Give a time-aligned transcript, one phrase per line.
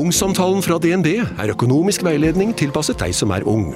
[0.00, 3.74] Ungsamtalen fra DNB er økonomisk veiledning tilpasset deg som er ung.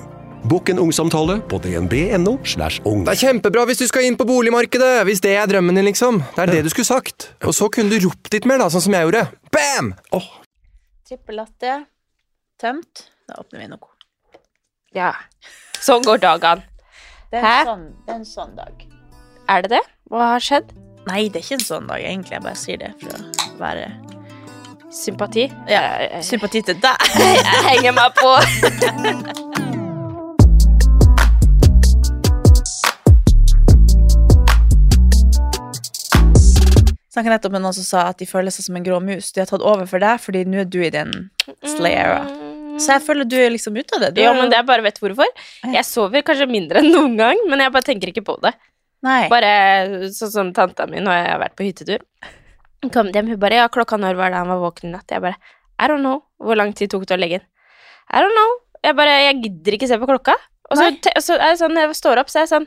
[0.49, 2.39] Bokk en ungsamtale på dnb.no.
[2.49, 3.03] slash ung.
[3.05, 6.23] Det er kjempebra hvis du skal inn på boligmarkedet, hvis det er drømmen din, liksom.
[6.37, 7.29] Det er det du skulle sagt.
[7.45, 9.27] Og så kunne du ropt litt mer, da, sånn som jeg gjorde.
[9.53, 9.93] Bam!
[10.17, 10.31] Oh.
[11.05, 11.77] Trippelatte.
[12.63, 13.05] Tømt.
[13.29, 13.93] Da åpner vi noe.
[14.97, 15.13] Ja.
[15.85, 16.65] Sånn går dagene.
[17.35, 18.89] Det er, en sånn, det er en sånn dag.
[19.53, 19.85] Er det det?
[20.09, 20.73] Hva har skjedd?
[21.05, 22.39] Nei, det er ikke en sånn dag, egentlig.
[22.39, 23.91] Jeg bare sier det for å være
[24.95, 25.53] Sympati?
[25.69, 25.81] ja,
[26.23, 27.07] sympati til deg.
[27.19, 28.31] Jeg henger meg på.
[37.15, 39.33] Snakka nettopp med noen som sa at de føler seg som en grå mus.
[39.35, 41.11] De har tatt over for deg, fordi nå er du i din
[41.75, 42.23] slayera.
[42.79, 44.13] Så jeg føler du er liksom ute av det.
[44.17, 45.27] Du er men det er bare vet hvorfor.
[45.75, 48.55] Jeg sover kanskje mindre enn noen gang, men jeg bare tenker ikke på det.
[49.07, 49.27] Nei.
[49.31, 49.53] Bare
[50.15, 52.03] sånn som tanta mi når jeg har vært på hyttetur.
[52.91, 55.21] Kom hjem, hun bare 'Ja, klokka når var det han var våken i natt?' Jeg
[55.23, 55.37] bare
[55.79, 56.23] 'I don't know'.
[56.41, 57.47] Hvor lang tid tok det å legge inn?
[58.13, 58.51] I don't know.
[58.85, 60.35] Jeg bare Jeg gidder ikke se på klokka.
[60.71, 61.21] Og så, Nei.
[61.21, 62.67] så er det sånn, når jeg står opp, så er jeg sånn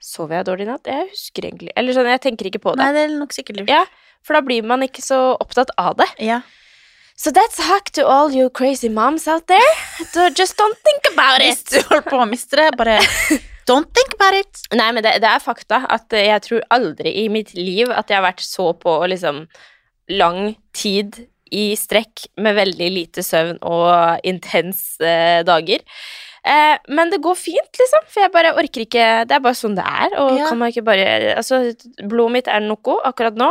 [0.00, 0.86] Sover jeg dårlig i natt?
[0.88, 2.78] Jeg husker egentlig Eller sånn, jeg tenker ikke på det.
[2.80, 3.68] Nei, det er nok sikkert lurt.
[3.68, 3.84] Ja,
[4.24, 6.08] for da blir man ikke så opptatt av det.
[6.18, 6.40] Ja.
[7.20, 9.72] So that's a hack to all you crazy moms out there.
[10.12, 12.98] So just don't think about Hvis du holder på å miste det, bare
[13.70, 14.62] don't think about it.
[14.74, 18.18] Nei, men det, det er fakta at jeg tror aldri i mitt liv at jeg
[18.20, 19.44] har vært så på liksom
[20.10, 25.82] lang tid i strekk med veldig lite søvn og intense eh, dager.
[26.40, 29.74] Eh, men det går fint, liksom, for jeg bare orker ikke Det er bare sånn
[29.76, 30.14] det er.
[30.22, 30.46] Og Ja.
[30.48, 31.58] kan man ikke bare Altså,
[32.00, 33.50] blodet mitt er noe akkurat nå,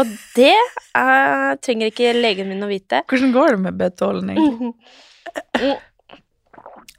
[0.00, 3.04] og det eh, trenger ikke legen min å vite.
[3.12, 5.76] Hvordan går det med B12 egentlig?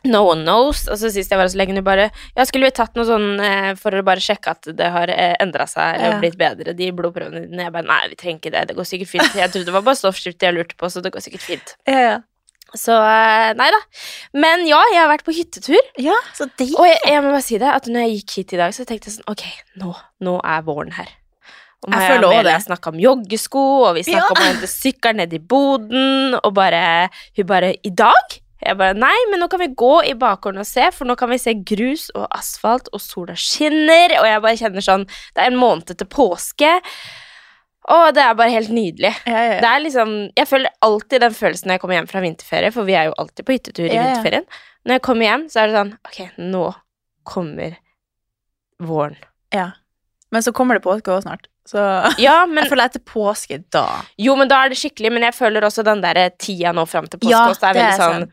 [0.06, 0.84] No one knows.
[0.88, 3.40] Og så sist jeg var hos legen, hun bare Ja, skulle vi tatt noe sånn
[3.42, 6.22] eh, for å bare sjekke at det har eh, endra seg eller Ja.
[6.22, 7.64] blitt bedre, de blodprøvene dine?
[7.68, 8.64] Jeg bare Nei, vi trenger ikke det.
[8.70, 9.36] Det går sikkert fint.
[9.42, 11.76] Jeg trodde det var bare stoffskifte jeg lurte på, så det går sikkert fint.
[11.90, 12.16] Ja, ja.
[12.76, 13.78] Så eh, nei da.
[14.36, 15.80] Men ja, jeg har vært på hyttetur.
[16.02, 16.66] ja, så det...
[16.76, 18.84] Og jeg, jeg må bare si det, at når jeg gikk hit i dag, så
[18.90, 19.44] tenkte jeg sånn Ok,
[19.80, 19.94] nå,
[20.26, 21.14] nå er våren her.
[21.86, 22.52] Og Jeg føler òg det.
[22.56, 24.34] Jeg snakka om joggesko, og vi snakka Ja.
[24.34, 26.82] om å hente sykkelen ned i boden, og bare
[27.38, 28.36] Hun bare I dag?
[28.66, 31.30] Jeg bare Nei, men nå kan vi gå i bakgården og se, for nå kan
[31.30, 35.52] vi se grus og asfalt, og sola skinner, og jeg bare kjenner sånn Det er
[35.52, 36.72] en måned til påske,
[37.94, 39.12] og det er bare helt nydelig.
[39.30, 42.24] Ja, ja, Det er liksom Jeg føler alltid den følelsen når jeg kommer hjem fra
[42.26, 44.48] vinterferie, for vi er jo alltid på hyttetur i vinterferien.
[44.86, 46.66] Når jeg kommer hjem, så er det sånn Ok, nå
[47.26, 47.78] kommer
[48.82, 49.18] våren.
[49.54, 49.72] ja.
[50.34, 51.46] Men så kommer det påske også snart.
[51.66, 51.82] Så
[52.22, 53.86] Ja, jeg men føler til påske da.
[54.22, 57.08] Jo, men da er det skikkelig, men jeg føler også den der tida nå fram
[57.10, 58.28] til påske Ja, også er veldig sånn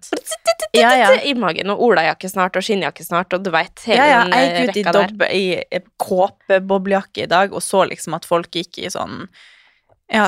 [0.76, 1.08] Ja, ja.
[1.28, 4.52] i magen, og olajakke snart, og skinnjakke snart, og du veit hele Ja, ja, jeg
[4.52, 8.52] eh, gikk ut i, dobbe, i eh, kåpeboblejakke i dag og så liksom at folk
[8.56, 9.26] gikk i sånn
[10.12, 10.26] ja,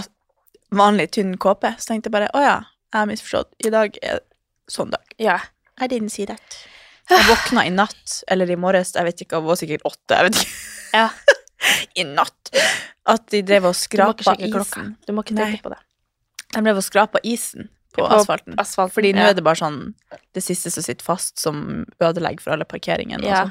[0.72, 1.74] vanlig tynn kåpe.
[1.78, 2.54] Så tenkte jeg bare å ja,
[2.88, 3.50] jeg har misforstått.
[3.66, 4.22] I dag er
[4.70, 5.16] sånn dag.
[5.20, 5.40] Ja.
[5.82, 6.60] I didn't see that.
[7.10, 10.28] Jeg våkna i natt, eller i morges, jeg vet ikke, det var sikkert åtte, jeg
[10.28, 10.60] vet ikke.
[10.94, 11.08] Ja.
[12.00, 12.52] I natt.
[13.06, 14.80] At de drev og skrapa klokka.
[14.80, 14.96] isen.
[15.06, 15.58] Du må ikke Nei.
[15.62, 15.80] på det.
[16.54, 18.56] De drev og skrapa isen på, På asfalten.
[18.58, 18.94] asfalten.
[18.94, 19.78] Fordi nå er det bare sånn
[20.34, 23.26] det siste som sitter fast, som ødelegger for alle parkeringene.
[23.26, 23.44] Ja.
[23.44, 23.50] Og,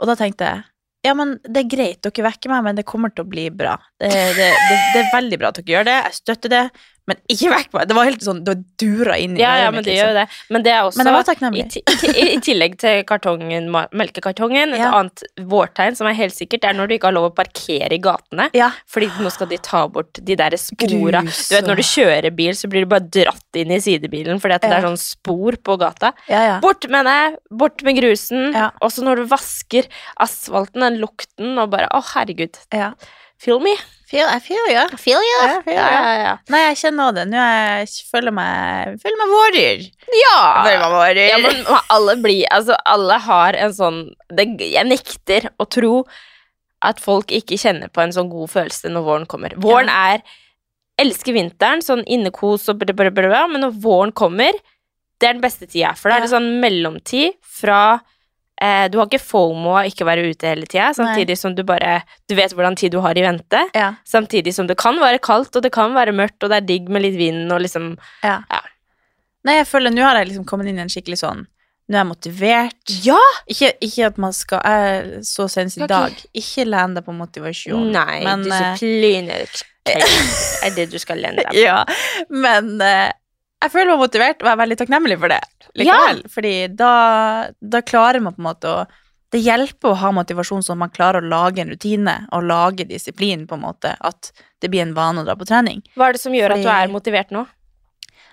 [0.00, 0.64] og da tenkte jeg
[1.06, 3.76] ja, men det er greit, dere vekker meg, men det kommer til å bli bra.
[4.02, 6.62] Det, det, det, det er veldig bra at dere gjør det, jeg støtter det,
[7.08, 7.86] men ikke vekk meg.
[7.88, 9.98] Det var helt sånn, det dura inn i Ja, ja, men det liksom.
[9.98, 10.26] gjør jo det.
[10.54, 11.64] Men det er også Men jeg var takknemlig.
[11.80, 11.82] I,
[12.12, 14.90] i, I tillegg til kartongen, melkekartongen, et Ja.
[14.98, 18.00] annet vårtegn som er helt sikkert, er når du ikke har lov å parkere i
[18.04, 18.48] gatene.
[18.54, 18.70] Ja.
[18.86, 21.22] Fordi nå skal de ta bort de der spora.
[21.24, 24.38] Grus Du vet, Når du kjører bil, så blir du bare dratt inn i sidebilen
[24.40, 26.12] fordi at det er sånn spor på gata.
[26.28, 26.56] Ja, ja.
[26.60, 27.38] Bort med det!
[27.50, 28.52] Bort med grusen.
[28.54, 28.70] Ja.
[28.84, 29.88] Også når du vasker
[30.20, 32.58] asfalten, den lukten, og bare Å, herregud.
[32.72, 32.92] ja.
[33.38, 33.76] Feel me.
[34.08, 34.84] Feel, I feel you.
[34.96, 35.40] Feel you.
[35.44, 35.58] Yeah.
[35.62, 36.30] feel Ja, ja, ja.
[36.48, 37.24] Nei, jeg kjenner også det.
[37.28, 39.84] Nå jeg, føler meg føler meg warrior.
[40.16, 40.38] Ja.
[40.64, 41.28] Føler meg warrior.
[41.28, 41.60] Ja, men
[41.92, 44.00] alle blir Altså, alle har en sånn
[44.32, 45.92] det, Jeg nekter å tro
[46.88, 49.54] at folk ikke kjenner på en sånn god følelse når våren kommer.
[49.60, 50.22] Våren er
[50.98, 54.56] Elsker vinteren, sånn innekos og bla, bla, bla, men når våren kommer,
[55.20, 55.92] det er den beste tida.
[55.94, 58.00] For da er det sånn mellomtid fra
[58.60, 61.62] eh, Du har ikke fomo av ikke å være ute hele tida, samtidig som du
[61.66, 63.62] bare Du vet hvordan tid du har i vente.
[63.74, 63.92] Ja.
[64.08, 66.90] Samtidig som det kan være kaldt, og det kan være mørkt, og det er digg
[66.92, 67.94] med litt vind og liksom
[68.24, 68.40] Ja.
[68.50, 68.64] Ja.
[69.46, 71.46] Nei, jeg føler nå har jeg liksom kommet inn i en skikkelig sånn
[71.88, 72.90] Nå er jeg motivert.
[73.00, 73.20] Ja!
[73.48, 76.12] Ikke, ikke at man skal Jeg så senest i dag.
[76.36, 77.86] Ikke len deg på motivasjon.
[77.94, 79.46] Nei, men, eh, disiplin er
[80.68, 81.62] er det du skal lene deg på.
[81.62, 81.78] Ja,
[82.28, 83.08] men eh,
[83.64, 85.40] jeg føler meg motivert og er veldig takknemlig for det
[85.82, 86.22] likevel.
[86.32, 86.94] Fordi da,
[87.60, 88.80] da klarer man på en måte å
[89.28, 92.86] Det hjelper å ha motivasjon sånn at man klarer å lage en rutine og lage
[92.88, 93.90] disiplin, på en måte.
[94.00, 94.30] At
[94.62, 95.82] det blir en vane å dra på trening.
[96.00, 97.42] Hva er det som gjør at du er motivert nå?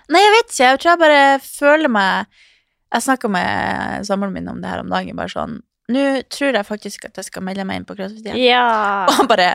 [0.08, 0.70] Nei, jeg vet ikke.
[0.70, 2.42] Jeg tror jeg bare føler meg
[2.94, 5.18] Jeg snakka med samboeren min om det her om dagen.
[5.18, 5.58] Bare sånn
[5.92, 8.40] Nå tror jeg faktisk at jeg skal melde meg inn på CrossFit igjen.
[8.40, 8.64] Ja.
[9.10, 9.50] Og han bare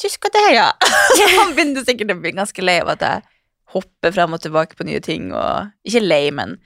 [0.00, 0.66] Tysk skal det, ja!
[1.16, 3.22] Så han begynte sikkert å bli ganske lei av at jeg
[3.74, 6.56] hopper frem og tilbake på nye ting, og ikke lei, men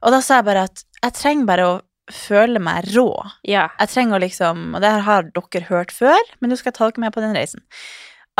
[0.00, 1.78] Og da sa jeg bare at jeg trenger bare å
[2.10, 3.10] føle meg rå.
[3.46, 3.68] ja.
[3.78, 6.78] Jeg trenger å liksom Og det her har dere hørt før, men nå skal jeg
[6.78, 7.62] ta dere med på den reisen.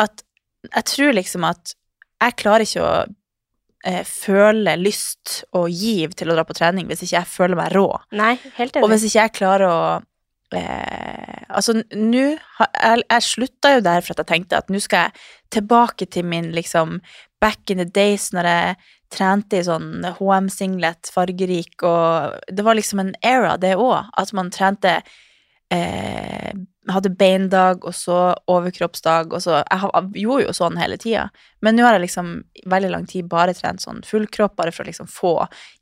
[0.00, 0.24] At
[0.66, 1.74] jeg tror liksom at
[2.20, 2.94] jeg klarer ikke å
[3.88, 7.72] eh, føle lyst og giv til å dra på trening hvis ikke jeg føler meg
[7.76, 7.88] rå.
[8.12, 9.80] Nei, helt Og hvis ikke jeg klarer å
[10.56, 15.08] eh, Altså, nå Jeg, jeg slutta jo der for at jeg tenkte at nå skal
[15.08, 15.24] jeg
[15.56, 17.00] tilbake til min liksom
[17.42, 18.76] back in the days når jeg
[19.10, 24.10] trente i sånn HM-singlet, fargerik, og det var liksom en era, det òg.
[24.20, 25.00] At man trente
[25.70, 26.52] eh,
[26.90, 31.26] Hadde beindag, og så overkroppsdag, og så Jeg jeg gjorde jo sånn hele tida.
[31.62, 32.30] Men nå har jeg liksom
[32.72, 35.34] veldig lang tid bare trent sånn full kropp, bare for å liksom få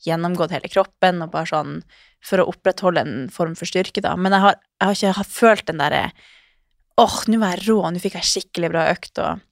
[0.04, 1.78] gjennomgått hele kroppen, og bare sånn
[2.20, 4.16] for å opprettholde en form for styrke, da.
[4.19, 6.02] Men jeg har, jeg har ikke har følt den derre
[6.98, 9.44] åh, nå var jeg rå, nå fikk jeg skikkelig bra økt, og,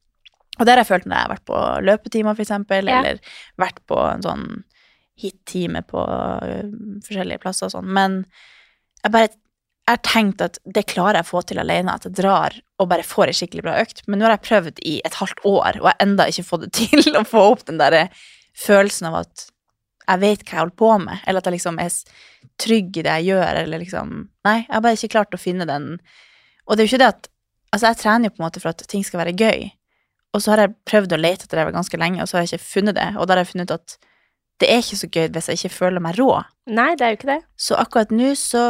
[0.58, 2.98] og det har jeg følt når jeg har vært på løpetimer, eksempel, Ja.
[3.02, 3.18] eller
[3.58, 4.46] vært på en sånn
[5.16, 6.02] hit-time på
[7.06, 7.90] forskjellige plasser og sånn.
[7.92, 8.24] Men
[9.02, 9.28] jeg bare
[9.86, 12.88] jeg har tenkt at det klarer jeg å få til alene, at jeg drar og
[12.90, 14.00] bare får ei skikkelig bra økt.
[14.08, 16.64] Men nå har jeg prøvd i et halvt år, og jeg har enda ikke fått
[16.64, 16.72] det
[17.04, 18.08] til å få opp den derre
[18.58, 19.44] følelsen av at
[20.08, 21.94] jeg vet hva jeg holder på med, eller at jeg liksom er
[22.62, 24.12] trygg i det jeg gjør, eller liksom
[24.46, 25.88] Nei, jeg har bare ikke klart å finne den
[26.66, 27.26] Og det er jo ikke det at
[27.74, 29.64] Altså, jeg trener jo på en måte for at ting skal være gøy,
[30.34, 32.56] og så har jeg prøvd å lete etter det ganske lenge, og så har jeg
[32.58, 33.96] ikke funnet det, og da har jeg funnet ut at
[34.60, 36.30] det er ikke så gøy hvis jeg ikke føler meg rå.
[36.72, 37.40] Nei, det er jo ikke det.
[37.60, 38.62] Så akkurat nå så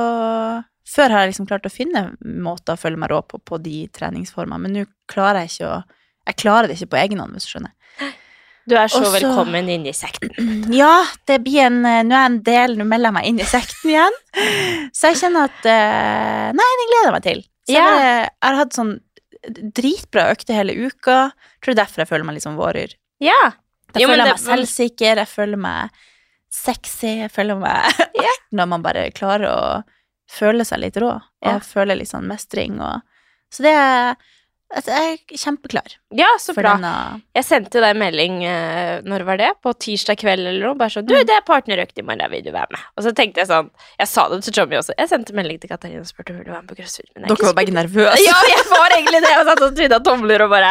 [0.87, 3.89] Før har jeg liksom klart å finne måter å føle meg rå på på de
[3.95, 5.81] treningsformene, men nå klarer jeg ikke å
[6.27, 7.73] Jeg klarer det ikke på egen hånd, hvis du skjønner.
[8.67, 10.31] Du er så Også, velkommen inn i sekten.
[10.75, 13.47] Ja, det blir en Nå er jeg en del, nå melder jeg meg inn i
[13.47, 14.17] sekten igjen.
[14.95, 17.43] Så jeg kjenner at eh, Nei, det gleder jeg meg til.
[17.47, 17.87] Så jeg, Ja.
[17.91, 18.93] bare, jeg har hatt sånn
[19.51, 21.31] dritbra økter hele uka.
[21.63, 22.95] Tror det er derfor jeg føler meg litt som våryr.
[23.21, 23.53] Ja.
[23.95, 25.91] Jeg Jo, føler føler det- meg selvsikker, jeg føler meg
[26.51, 27.93] sexy, jeg føler meg
[28.53, 29.83] Når man bare klarer å
[30.31, 31.59] føle seg litt rå, og Ja.
[31.61, 33.03] føle litt sånn mestring og
[33.53, 34.17] Så det er
[34.77, 36.75] Jeg er kjempeklar ja, så bra.
[36.77, 39.49] denne Jeg sendte deg en melding eh, når var det?
[39.65, 40.75] På tirsdag kveld eller noe.
[40.79, 41.27] Bare sånn 'Du, Mm.
[41.27, 44.09] det er partnerøkt i morgen, vil du være med?' Og så tenkte jeg sånn Jeg
[44.09, 44.93] sa det til Tommy også.
[44.99, 47.09] Jeg sendte melding til Katarina og spurte om du være med på CrossFit.
[47.17, 48.21] Er Dere var begge nervøse.
[48.25, 49.31] Ja, jeg var egentlig det.
[49.33, 50.71] Jeg satt og tvinna tomler og bare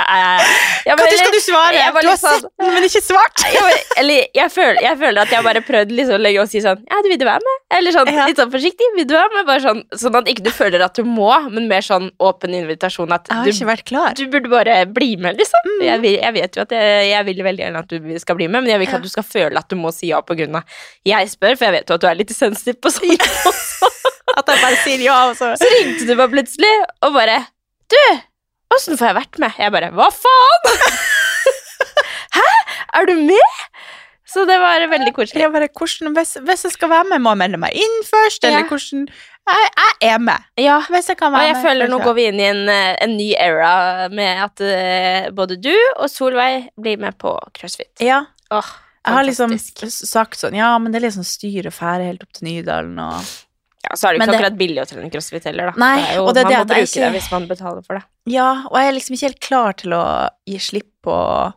[0.86, 1.74] Når skal du svare?
[1.74, 3.38] Jeg Du har sånn- sett den, men ikke svart!
[3.54, 6.84] Jeg, eller jeg føler, jeg føler at jeg bare prøvde liksom lenge å si sånn
[6.90, 7.58] Ja, du vil du være med?
[7.78, 8.26] Eller sånn Ja.
[8.28, 8.86] litt sånn forsiktig.
[8.96, 9.46] Vil du være med?
[9.46, 13.12] Bare sånn, sånn at ikke du føler at du må, men mer sånn åpen invitasjon
[13.12, 13.52] at du,
[13.96, 14.14] klar.
[14.20, 15.66] du burde bare bli med, liksom.
[15.72, 15.82] Mm.
[15.88, 18.48] Jeg, vil, jeg vet jo at jeg, jeg vil veldig gjerne at du skal bli
[18.52, 19.02] med, men jeg vil ikke Ja.
[19.02, 21.66] at du skal føle at du må si ja på grunn av Jeg spør, for
[21.70, 23.26] jeg vet jo at du er litt sensitiv på sånt.
[24.36, 26.72] At jeg bare sier ja, og så Så ringte du meg plutselig
[27.06, 27.38] og bare
[27.94, 28.00] Du,
[28.76, 29.54] åssen får jeg vært med?
[29.62, 30.80] Jeg bare Hva faen?
[32.36, 32.48] Hæ?
[33.00, 33.62] Er du med?
[34.28, 35.44] Så det var veldig koselig.
[35.46, 38.44] Jeg bare, hvordan, hvis, hvis jeg skal være med, må jeg melde meg inn først,
[38.44, 38.50] Ja.
[38.50, 39.06] eller hvordan
[39.48, 39.70] jeg,
[40.02, 40.46] jeg er med.
[40.58, 41.64] Ja, Hvis jeg kan og være jeg med.
[41.66, 45.58] føler nå går vi inn i en, eh, en ny era med at uh, både
[45.62, 47.94] du og Solveig blir med på CrossFit.
[48.02, 48.24] Ja,
[48.54, 48.62] Oh,
[49.06, 49.56] jeg har liksom
[49.90, 53.24] sagt sånn, ja, men det er sånn styr og fære helt opp til Nydalen, og
[53.86, 55.74] Ja, så er det ikke det- akkurat billig å trene CrossFit heller, da.
[55.82, 57.96] Nei, jo, og det er man det må bruke ikke- det hvis man betaler for
[57.98, 58.04] det.
[58.28, 61.54] Ja, og jeg er liksom ikke helt klar til å gi slipp på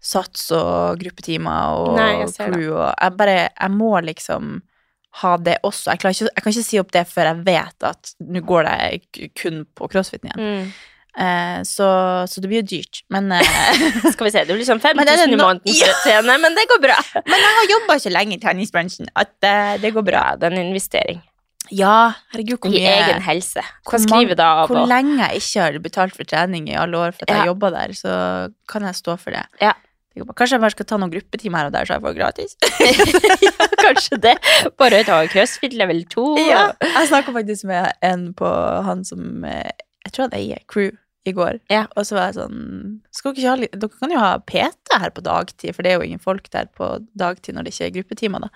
[0.00, 4.60] sats og gruppetimer og Nei, crew, og jeg bare, jeg må liksom
[5.22, 5.94] ha det også.
[5.94, 9.30] Jeg, ikke, jeg kan ikke si opp det før jeg vet at nå går det
[9.38, 10.44] kun på crossfiten igjen.
[10.44, 10.76] Mm.
[11.16, 11.86] Eh, så,
[12.28, 13.00] så det blir jo dyrt.
[13.12, 16.36] Men, eh, Skal vi se, det blir liksom det er 5000 i måneden å trene,
[16.42, 16.98] men det går bra.
[17.30, 20.26] men jeg har jobba så lenge i tennisbransjen at eh, det går bra.
[20.34, 21.24] Ja, det er en investering
[21.72, 23.64] Ja, herregud, hvor i mye egen helse.
[23.88, 24.70] hvor skriver da av.
[24.70, 27.52] Hvor lenge jeg ikke har betalt for trening i alle år for at jeg har
[27.54, 28.12] jobba der, så
[28.68, 29.46] kan jeg stå for det.
[29.64, 29.72] Ja.
[30.16, 32.54] Kanskje jeg bare skal ta noen gruppetimer her og der, så jeg får gratis.
[33.44, 34.36] ja, kanskje det.
[34.80, 36.28] Bare ta CrossFit level 2.
[36.46, 36.62] Ja.
[36.80, 38.48] Jeg snakka faktisk med en på
[38.86, 39.74] han som eh,
[40.06, 40.94] Jeg tror han eier Crew
[41.26, 41.58] i går.
[41.72, 41.84] Ja.
[41.98, 42.60] Og så var jeg sånn
[43.26, 46.48] ha, dere kan jo ha PT her på dagtid, for det er jo ingen folk
[46.54, 48.50] der på dagtid når det ikke er gruppetimer, da.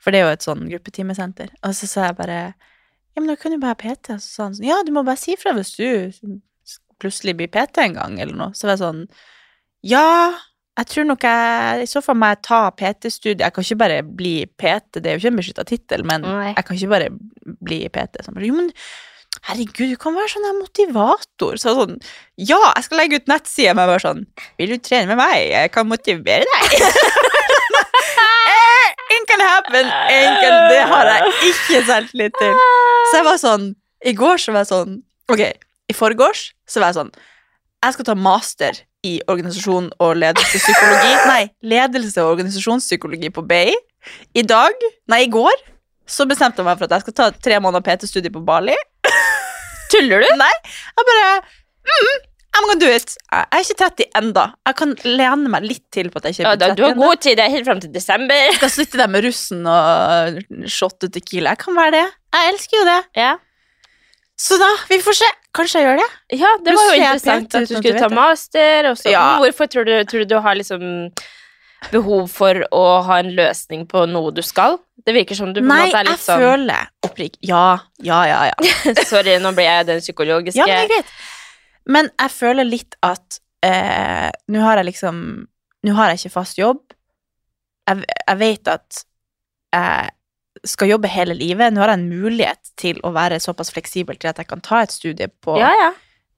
[0.00, 1.52] For det er jo et sånn gruppetimesenter.
[1.66, 4.14] Og så sa jeg bare Ja, men dere kan jo bare ha PT.
[4.16, 6.40] Og så sa han sånn Ja, du må bare si fra hvis du
[7.00, 8.56] plutselig blir PT en gang, eller noe.
[8.56, 9.04] Så var jeg sånn
[9.86, 10.06] Ja,
[10.80, 13.42] jeg tror nok jeg I så fall må jeg ta PT-studiet.
[13.44, 16.52] Jeg kan ikke bare bli PT, det er jo ikke en beskytta tittel, men Nei.
[16.54, 17.08] jeg kan ikke bare
[17.60, 18.22] bli PT.
[18.24, 18.70] Sånn, jo, men
[19.50, 21.60] herregud, du kan være sånn en motivator.
[21.60, 21.98] Så sånn,
[22.40, 24.24] ja, jeg skal legge ut nettside jeg bare sånn
[24.60, 25.36] Vil du trene med meg?
[25.52, 26.80] Jeg kan motivere deg.
[29.10, 29.88] Enkel happen.
[30.14, 32.54] Enkel, det har jeg ikke selvtillit til.
[33.10, 33.64] Så jeg var sånn
[34.06, 34.92] I går så var jeg sånn
[35.30, 35.42] Ok,
[35.90, 37.12] i forgårs så var jeg sånn
[37.84, 41.12] Jeg skal ta master i organisasjon og ledelsespsykologi.
[41.32, 41.42] Nei,
[41.72, 43.74] ledelse og organisasjonspsykologi på BI.
[44.36, 44.72] I dag,
[45.12, 45.60] nei, i går,
[46.08, 48.76] så bestemte jeg meg for at jeg skal ta tre måneder PT-studie på Bali.
[49.92, 50.28] Tuller du?
[50.40, 50.52] Nei,
[50.96, 52.16] jeg bare mm,
[52.50, 53.12] I'm gonna do it.
[53.30, 54.44] Jeg er ikke 30 enda.
[54.66, 56.82] Jeg kan lene meg litt til på at jeg ikke Ja, er da, 30 du
[56.86, 57.04] har enda.
[57.06, 57.36] god tid.
[57.38, 58.40] Det er helt fram til desember.
[58.40, 60.40] Jeg skal sitte der med russen og
[60.70, 61.52] shotte tequila.
[61.54, 62.02] Jeg kan være det.
[62.34, 62.98] Jeg elsker jo det.
[63.20, 63.30] Ja,
[64.40, 65.28] Så da, vi får se.
[65.56, 66.08] Kanskje jeg gjør det.
[66.40, 68.88] ja det var jo er interessant at du skulle ta master.
[69.10, 69.24] Ja.
[69.42, 70.84] Hvorfor tror du, tror du du har liksom
[71.90, 74.78] behov for å ha en løsning på noe du skal?
[75.04, 77.36] Det virker som du på en Nei, måte er litt sånn Nei, jeg føler opprikk...
[77.50, 77.66] Ja,
[78.04, 78.72] ja, ja, ja.
[79.10, 81.12] Sorry, nå ble jeg den psykologiske Ja, men det er greit.
[81.90, 85.22] Men jeg føler litt at eh, Nå har jeg liksom
[85.88, 86.82] Nå har jeg ikke fast jobb.
[87.88, 89.04] Jeg, jeg vet at
[89.72, 90.10] jeg
[90.66, 91.72] skal jobbe hele livet.
[91.72, 94.82] Nå har jeg en mulighet til å være såpass fleksibel til at jeg kan ta
[94.84, 95.90] et studie på Ja, ja.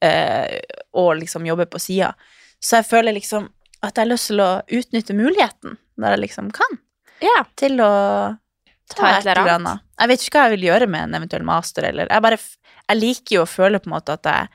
[0.06, 0.60] eh,
[0.98, 2.12] og liksom jobbe på sida.
[2.62, 3.48] Så jeg føler liksom
[3.82, 6.78] at jeg har lyst til å utnytte muligheten når jeg liksom kan,
[7.22, 7.42] ja.
[7.58, 7.92] til å
[8.92, 9.82] ta, Ta et eller annet.
[9.98, 12.98] Jeg vet ikke hva jeg vil gjøre med en eventuell master, eller Jeg bare Jeg
[12.98, 14.48] liker jo å føle på en måte at jeg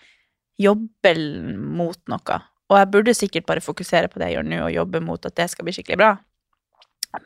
[0.68, 1.20] jobber
[1.58, 2.40] mot noe.
[2.68, 5.36] Og jeg burde sikkert bare fokusere på det jeg gjør nå, og jobbe mot at
[5.40, 6.12] det skal bli skikkelig bra.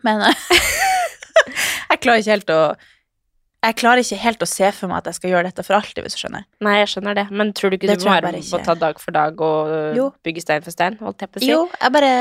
[0.06, 0.22] Men
[2.01, 2.62] jeg klarer ikke helt å
[3.62, 6.01] Jeg klarer ikke helt å se for meg at jeg skal gjøre dette for alltid,
[6.01, 6.46] hvis du skjønner.
[6.65, 7.27] Nei, jeg skjønner det.
[7.29, 9.43] Men tror du ikke Det du må være med på må ta dag for dag
[9.46, 10.08] og øh, Jo.
[10.25, 10.98] bygge stein for stein?
[10.98, 11.51] Holdt jeg på å si?
[11.51, 12.13] Jo, jeg bare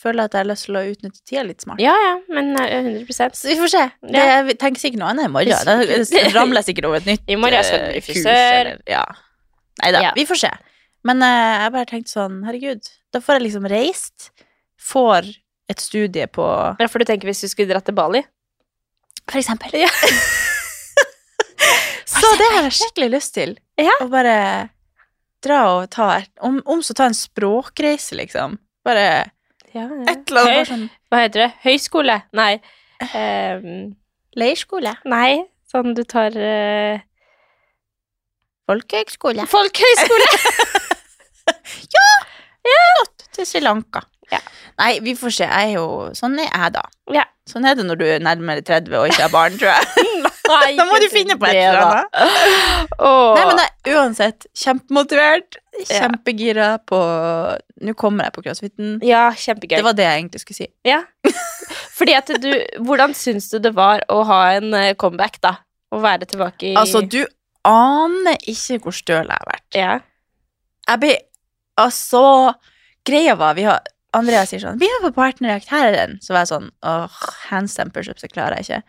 [0.00, 1.82] føler at jeg har lyst til å utnytte tida litt smart.
[1.82, 3.82] Ja, ja, men øh, 100 Så vi får se.
[4.06, 5.66] Det, jeg tenker sikkert noe annet i morgen.
[5.66, 5.76] Da
[6.38, 8.72] ramler jeg sikkert over et nytt I morgen skal du eh, bli frisør.
[8.94, 9.04] Ja.
[9.82, 10.14] Nei da, Ja.
[10.16, 10.54] vi får se.
[11.08, 14.30] Men uh, jeg bare tenkte sånn, herregud, da får jeg liksom reist,
[14.80, 15.28] får
[15.70, 16.44] et studie på
[16.78, 18.22] Ja, for du tenker hvis du skulle dratt til Bali?
[19.28, 19.70] For eksempel.
[22.10, 23.56] så det har jeg skikkelig lyst til.
[23.80, 23.92] Ja.
[24.02, 24.36] Å bare
[25.44, 28.58] dra og ta et, om, om så ta en språkreise, liksom.
[28.86, 29.04] Bare
[29.72, 30.56] Ja, et eller annet.
[30.58, 31.50] Høy- sånn Hva heter det?
[31.64, 32.16] Høyskole?
[32.36, 32.52] Nei.
[33.00, 33.94] Um,
[34.36, 34.92] leirskole.
[35.08, 37.00] nei, sånn du tar uh,
[38.68, 39.46] Folkehøgskole.
[39.50, 40.28] Folkehøyskole!
[43.30, 44.02] Til Sri Lanka.
[44.30, 44.40] Ja.
[44.80, 45.46] Nei, vi får se.
[45.48, 46.82] Jeg er jo Sånn er jeg, da.
[47.12, 47.24] Ja.
[47.50, 50.06] Sånn er det når du er nærmere 30 og ikke har barn, tror jeg.
[50.50, 52.14] Nei, Da må du finne på et eller annet.
[53.00, 55.58] Nei, men jeg uansett kjempemotivert.
[55.86, 56.98] Kjempegira på
[57.86, 58.96] Nå kommer jeg på crossfiten.
[59.06, 59.78] Ja, kjempegøy.
[59.78, 60.68] Det var det jeg egentlig skulle si.
[60.86, 61.00] Ja.
[61.98, 62.50] Fordi at du
[62.86, 65.56] Hvordan syns du det var å ha en eh, comeback, da?
[65.90, 67.22] Å være tilbake i Altså, du
[67.66, 69.66] aner ikke hvor støl jeg har vært.
[69.76, 69.94] Ja.
[70.90, 71.16] Jeg ble
[71.80, 72.22] Altså
[73.06, 73.80] Greia var vi har,
[74.16, 77.18] Andrea sier sånn 'Vi er på partnerjakt, her er den.' Så var jeg sånn åh,
[77.50, 78.82] handstand pushups, det klarer jeg ikke.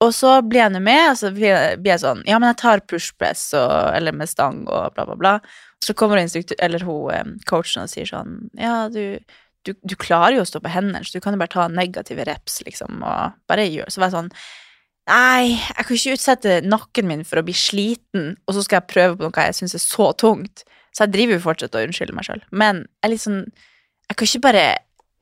[0.00, 2.80] Og så blir jeg nå med, og så blir jeg, sånn 'Ja, men jeg tar
[2.80, 5.40] pushpress og, eller med stang og bla, bla, bla'.
[5.84, 9.18] Så kommer instruktør, eller hun eh, coachen og sier sånn 'Ja, du,
[9.64, 12.24] du, du klarer jo å stå på hendene, så du kan jo bare ta negative
[12.24, 14.32] reps, liksom, og bare gjøre Så var jeg sånn
[15.10, 18.92] Nei, jeg kan ikke utsette nakken min for å bli sliten, og så skal jeg
[18.92, 20.62] prøve på noe jeg syns er så tungt.
[20.94, 22.42] Så jeg driver jo fortsatt og unnskylder meg sjøl.
[22.52, 23.40] Men jeg er litt sånn
[24.10, 24.62] Jeg kan ikke bare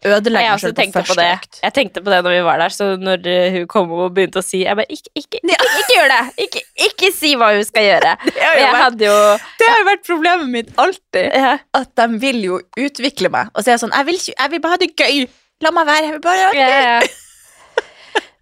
[0.08, 1.56] ødelegge meg selv sjøl på første økt.
[1.64, 4.38] Jeg tenkte på det når vi var der, så når eh, hun kom og begynte
[4.40, 6.20] å si Jeg bare Ikke, ikke, ikke, ikke gjør det!
[6.46, 8.12] Ikke, ikke si hva hun skal gjøre.
[8.38, 9.16] Det har jo vært, jo
[9.58, 11.28] det har jo vært problemet mitt alltid.
[11.34, 11.56] ja.
[11.76, 13.50] At de vil jo utvikle meg.
[13.54, 15.24] Og så er jeg sånn Jeg vil, ikke, jeg vil bare ha det gøy.
[15.66, 16.04] La meg være.
[16.06, 16.84] Jeg vil bare ha det Ja, gøy.
[16.86, 17.00] ja.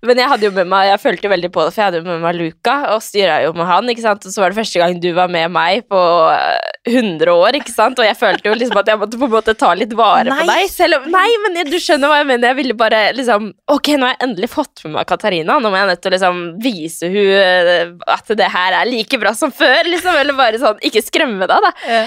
[0.05, 2.01] Men jeg hadde jo med meg Jeg følte jo veldig på det, for jeg hadde
[2.03, 4.27] jo med meg Luca, og styra jo med han, ikke sant.
[4.29, 6.01] Og så var det første gang du var med meg på
[6.31, 7.99] eh, 100 år, ikke sant.
[7.99, 10.47] Og jeg følte jo liksom at jeg måtte på en måte ta litt vare på
[10.51, 10.69] deg.
[10.71, 12.49] Selv om Nei, men jeg- du skjønner hva jeg mener.
[12.53, 15.57] Jeg ville bare liksom Ok, nå har jeg endelig fått med meg Katarina.
[15.59, 19.19] Nå må jeg nødt til å liksom vise hun eh, at det her er like
[19.19, 20.15] bra som før, liksom.
[20.21, 21.73] Eller bare sånn Ikke skremme deg, da.
[21.89, 22.05] Ja.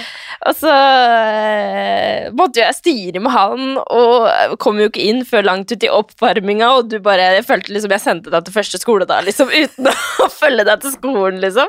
[0.48, 5.44] Og så eh, måtte jo jeg styre med han, og kom jo ikke inn før
[5.44, 8.80] langt ut i oppvarminga, og du bare Jeg følte liksom jeg sendte deg til første
[8.80, 11.68] skoledag, liksom, uten å følge deg til skolen, liksom.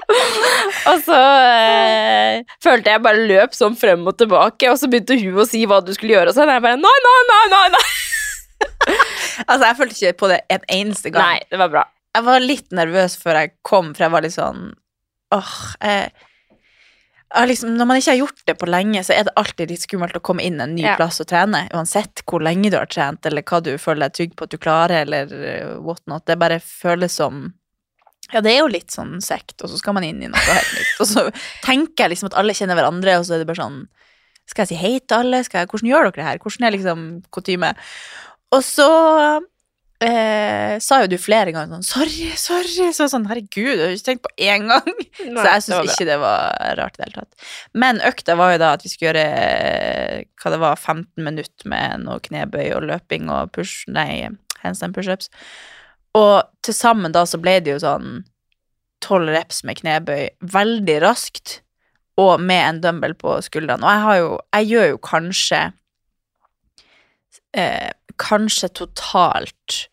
[0.93, 5.43] Og så eh, følte jeg bare løp sånn frem og tilbake, og så begynte hun
[5.43, 6.55] å si hva du skulle gjøre, og sånn.
[6.55, 7.85] Jeg bare nei, nei, nei, nei, nei.
[9.49, 11.27] Altså, jeg følte ikke på det en eneste gang.
[11.27, 11.87] Nei, det var bra.
[12.15, 14.69] Jeg var litt nervøs før jeg kom, for jeg var litt sånn
[15.31, 16.11] Åh, jeg
[17.47, 20.17] liksom, Når man ikke har gjort det på lenge, så er det alltid litt skummelt
[20.17, 20.95] å komme inn en ny Ja.
[20.99, 21.69] plass og trene.
[21.73, 24.57] Uansett hvor lenge du har trent, eller hva du føler deg trygg på at du
[24.57, 26.25] klarer, eller uh, whatnot.
[26.25, 27.53] Det bare føles som
[28.31, 30.73] Ja, det er jo litt sånn sekt, og så skal man inn i noe helt
[30.77, 30.99] nytt.
[31.03, 31.23] Og så
[31.63, 33.87] tenker jeg liksom at alle kjenner hverandre, og så er det bare sånn
[34.47, 35.43] Skal jeg si hei til alle?
[35.43, 36.37] Skal jeg, hvordan gjør dere det her?
[36.43, 37.73] Hvordan er liksom kutyme?
[38.51, 38.87] Og så
[40.03, 42.89] eh, sa jo du flere ganger sånn Sorry, sorry.
[42.95, 44.89] Så sånn, herregud, jeg har ikke tenkt på én gang.
[45.19, 47.51] så jeg syns ikke det var rart i det hele tatt.
[47.77, 52.07] Men økta var jo da at vi skulle gjøre hva det var, 15 minutter med
[52.07, 54.31] noe knebøy og løping og push, nei,
[54.63, 55.29] handstand pushups.
[56.17, 58.23] Og til sammen da så ble det jo sånn
[59.01, 61.61] 12 reps med knebøy veldig raskt,
[62.19, 63.85] og med en dumbbell på skuldrene.
[63.85, 65.61] Og jeg har jo Jeg gjør jo kanskje
[67.55, 67.89] eh,
[68.21, 69.87] Kanskje totalt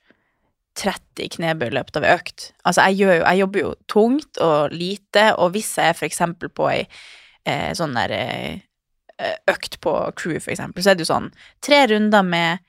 [0.79, 2.51] 30 knebøy i løpet av en økt.
[2.63, 6.53] Altså, jeg, jo, jeg jobber jo tungt og lite, og hvis jeg er for eksempel
[6.55, 6.81] på ei
[7.49, 8.61] eh, sånn der eh,
[9.51, 11.31] økt på crew, for eksempel, så er det jo sånn
[11.65, 12.63] tre runder med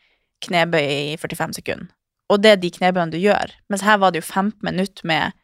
[0.45, 1.91] knebøy i 45 sekunder.
[2.29, 3.53] Og det er de knebøyene du gjør.
[3.73, 5.37] Mens her var det jo 15 minutter med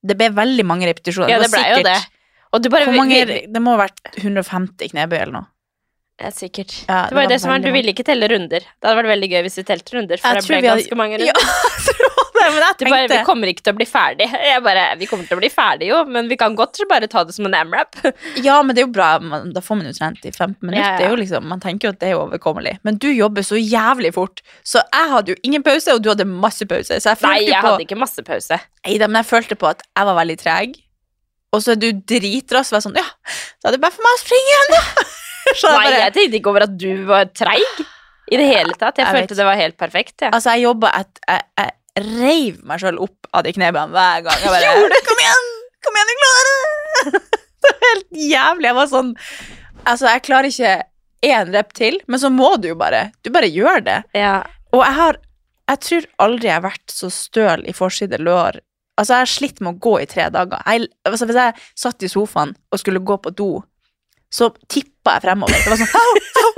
[0.00, 1.28] Det ble veldig mange repetisjoner.
[1.28, 1.96] Ja, det ble jo det.
[2.72, 3.18] Bare mange,
[3.52, 5.50] det må ha vært 150 knebøy eller noe.
[6.20, 6.72] Ja, sikkert.
[6.86, 8.60] Ja, det var jo det det som var, var Du ville ikke telle runder.
[8.60, 10.98] Det hadde vært veldig gøy hvis vi telte runder, for Jeg det ble ganske hadde-
[11.00, 11.70] mange Ja, runder.
[11.80, 14.26] jeg tror det, men jeg Du bare, vi kommer ikke til å bli ferdig.
[14.44, 17.22] Jeg bare, vi kommer til å bli ferdig jo, men vi kan godt bare ta
[17.24, 17.96] det som en amrap.
[18.46, 19.08] Ja, men det er jo bra.
[19.54, 20.80] Da får man jo trent i 15 minutter.
[20.82, 20.98] Ja, ja.
[21.00, 22.76] Det er jo liksom, man tenker jo at det er overkommelig.
[22.84, 26.28] Men du jobber så jævlig fort, så jeg hadde jo ingen pause, og du hadde
[26.28, 27.00] masse pause.
[27.00, 28.60] Så jeg følte Nei, jeg på hadde ikke masse pause.
[28.86, 30.76] Nei men jeg følte på at jeg var veldig treg.
[31.56, 32.72] Og så er du dritrask.
[32.72, 33.08] Og er sånn, ja,
[33.64, 35.08] da er det bare for meg å springe igjen, da.
[35.50, 37.82] Jeg Nei, jeg tenkte ikke over at du var treig
[38.30, 38.98] i det hele tatt.
[38.98, 40.14] Jeg, Jeg vet følte det var helt perfekt.
[40.22, 40.30] Ja.
[40.36, 44.44] altså, jeg jobba et Jeg, jeg reiv meg sjøl opp av de knebøyene hver gang.
[44.44, 45.48] Jeg bare, Kom igjen!
[45.84, 47.20] Kom igjen, du klarer det!
[47.60, 48.68] Det var helt jævlig.
[48.70, 49.10] Jeg var sånn
[49.80, 50.70] Altså, jeg klarer ikke
[51.26, 53.10] én rep til, men så må du jo bare.
[53.24, 53.98] Du bare gjør det.
[54.16, 54.38] Ja.
[54.72, 55.18] Og jeg har
[55.70, 58.60] Jeg tror aldri jeg har vært så støl i forside lår.
[58.98, 60.60] Altså, jeg har slitt med å gå i tre dager.
[60.66, 63.50] Jeg, altså, hvis jeg satt i sofaen og skulle gå på do,
[64.30, 65.56] så tippa jeg fremover.
[65.64, 66.50] Det var sånn au, au.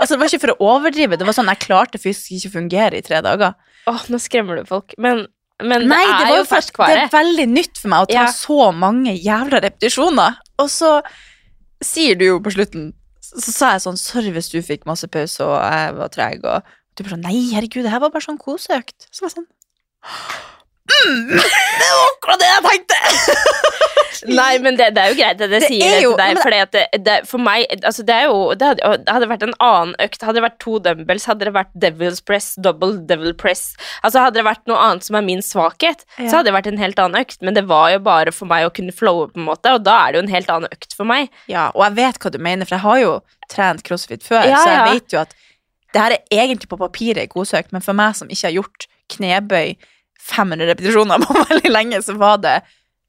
[0.00, 2.56] Altså, det var ikke for å overdrive, det var sånn jeg klarte fysisk ikke å
[2.58, 3.52] fungere i tre dager.
[3.90, 4.94] Åh, nå skremmer du folk.
[4.98, 5.26] Men,
[5.62, 6.94] men Nei, det det er jo ferskvare.
[6.96, 8.30] det er veldig nytt for meg å ta Ja.
[8.32, 10.38] så mange jævla repetisjoner.
[10.60, 10.94] Og så
[11.84, 12.90] sier du jo på slutten
[13.24, 16.42] Så, så sa jeg sånn Sorry hvis du fikk masse pause og jeg var treg,
[16.44, 16.64] og
[16.96, 19.06] du bare sånn Nei, herregud, det her var bare sånn koseøkt.
[19.12, 19.48] Så var jeg sånn
[20.90, 22.96] mm, Det var akkurat det jeg tenkte!
[24.28, 26.56] Nei, men det, det er jo greit det, det, Det sier jeg til deg, fordi
[26.60, 29.94] at det, det, for meg altså det er jo det hadde, hadde vært en annen
[30.04, 30.24] økt.
[30.26, 33.62] Hadde det vært to dumbbells, hadde det vært devil's press, double devil press
[34.04, 36.26] Altså Hadde det vært noe annet som er min svakhet, Ja.
[36.28, 37.40] så hadde det vært en helt annen økt.
[37.46, 39.96] Men det var jo bare for meg å kunne flowe, på en måte, og da
[40.04, 41.30] er det jo en helt annen økt for meg.
[41.50, 43.14] Ja, og jeg vet hva du mener, for jeg har jo
[43.50, 44.90] trent crossfit før, Ja, så jeg ja.
[44.92, 45.32] vet jo at
[45.94, 49.72] det her er egentlig på papiret godsøkt, men for meg som ikke har gjort knebøy
[50.28, 52.58] 500 repetisjoner på veldig lenge, så var det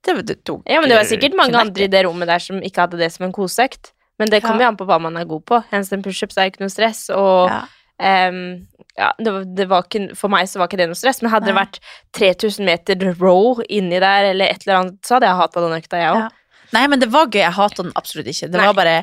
[0.05, 2.61] Det, det tok Ja, men det var sikkert mange andre i det rommet der som
[2.65, 3.91] ikke hadde det som en koseøkt.
[4.17, 4.69] Men det kommer Ja.
[4.69, 5.59] jo an på hva man er god på.
[5.71, 7.61] Handstand pushups er ikke noe stress, og Ja.
[8.01, 8.65] Um,
[8.97, 11.29] ja, det var, det var ikke, for meg så var ikke det noe stress, men
[11.29, 11.77] hadde det vært
[12.17, 15.99] 3000 meter row inni der, eller et eller annet, så hadde jeg hata den økta,
[16.01, 16.17] jeg òg.
[16.23, 16.29] Ja.
[16.73, 17.43] Nei, men det var gøy.
[17.43, 18.49] Jeg hata den absolutt ikke.
[18.49, 18.65] Det Nei.
[18.71, 18.95] var bare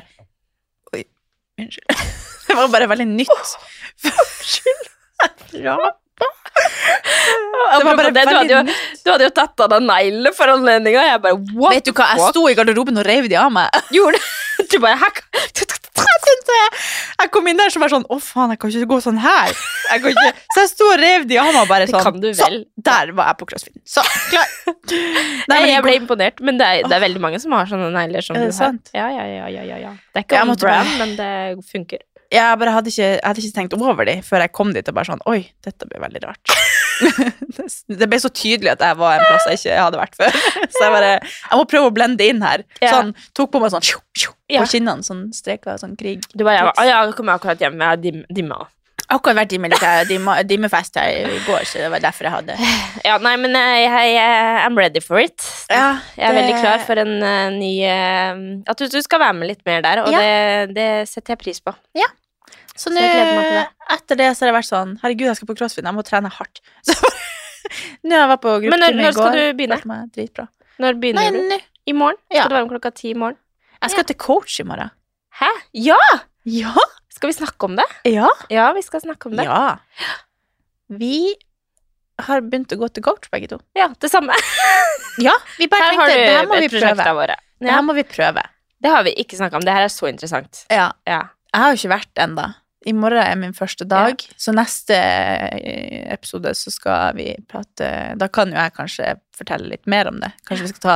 [0.93, 1.03] Oi,
[1.61, 1.95] unnskyld.
[2.49, 3.55] Det var bare veldig nytt.
[4.09, 4.85] Unnskyld.
[5.65, 5.89] Rapa.
[6.19, 8.61] Det var bare det, du, hadde jo,
[9.05, 11.05] du hadde jo tatt av deg neglene for anledninga.
[11.13, 13.81] Jeg bare what Vet du hva, jeg sto i garderoben og reiv de av meg.
[13.95, 14.21] Gjorde?
[14.69, 14.97] Du bare.
[17.19, 19.51] Jeg kom inn der så var sånn Å, faen, jeg kan ikke gå sånn her.
[19.51, 22.19] Så jeg sto og rev de av meg bare sånn.
[22.23, 22.29] du.
[22.37, 22.47] Så,
[22.89, 23.75] der var jeg på crossfit.
[23.87, 24.47] Så, klar.
[25.51, 28.25] Nei, jeg ble imponert, men det er, det er veldig mange som har sånne negler
[28.25, 28.59] som Er du det har.
[28.71, 28.91] sant?
[28.95, 29.93] Ja, ja, ja, ja, ja.
[30.13, 31.31] Det er ikke on brand, men det
[31.69, 32.03] funker.
[32.29, 34.95] Jeg bare hadde ikke, jeg hadde ikke tenkt over de før jeg kom dit og
[34.97, 36.53] bare sånn Oi, dette ble veldig rart.
[37.99, 40.37] det ble så tydelig at jeg var en plass jeg ikke hadde vært før.
[40.75, 42.65] Så jeg bare Jeg må prøve å blende inn her.
[42.83, 42.91] Ja.
[42.97, 46.25] Sånn, tok på meg sånn tjo, tjo, på kinnene, sånn streker, sånn krig.
[46.35, 48.27] Du bare ja, ja, jeg kommer akkurat hjem, jeg dimmer.
[48.35, 48.59] dimma.
[49.09, 50.11] Akkurat vært i militæret,
[50.45, 52.57] dimmefest her i går, så det var derfor jeg hadde
[53.07, 55.41] Ja, nei, men jeg, jeg, jeg I'm ready for it.
[55.71, 59.19] Ja, Jeg er det- veldig klar for en uh, ny uh, At du, du skal
[59.23, 60.19] være med litt mer der, og Ja.
[60.21, 61.73] det, det setter jeg pris på.
[62.79, 63.65] Så Så nå, jeg det.
[63.97, 66.29] etter det så har det vært sånn Herregud, jeg skal på crossfit, jeg må trene
[66.31, 66.61] hardt.
[66.87, 66.95] Så,
[68.05, 68.77] Nå jeg vært på Men i går.
[68.77, 69.97] Men når skal du begynne?
[70.15, 70.45] Dritbra.
[70.79, 71.67] Når begynner Nei, du?
[71.91, 72.21] I morgen?
[72.31, 72.43] Ja.
[72.45, 73.35] Skal du være med klokka ti i morgen?
[73.81, 74.93] Jeg skal til coach i morgen.
[75.41, 75.49] Hæ?
[75.75, 75.99] Ja!
[76.49, 76.73] Ja!
[77.13, 77.85] Skal vi snakke om det?
[78.07, 78.29] Ja.
[78.53, 79.43] Ja, vi skal snakke om det.
[79.47, 79.77] Ja.
[80.87, 81.35] Vi
[82.27, 83.59] har begynt å gå til coach, begge to.
[83.77, 84.35] Ja, det samme.
[85.19, 87.05] Ja, vi bare Her har tenkte det her må vi prøve.
[87.17, 87.33] våre.
[87.59, 87.73] Det Ja.
[87.75, 88.43] her må vi prøve.
[88.79, 89.65] Det har vi ikke snakka om.
[89.67, 90.61] Det her er så interessant.
[90.71, 90.85] Ja.
[91.03, 91.17] Ja.
[91.51, 92.45] Jeg har jo ikke vært ennå.
[92.87, 98.29] I morgen er min første dag, så neste eh, episode så skal vi prate Da
[98.31, 100.31] kan jo jeg kanskje fortelle litt mer om det.
[100.47, 100.95] Kanskje vi skal ta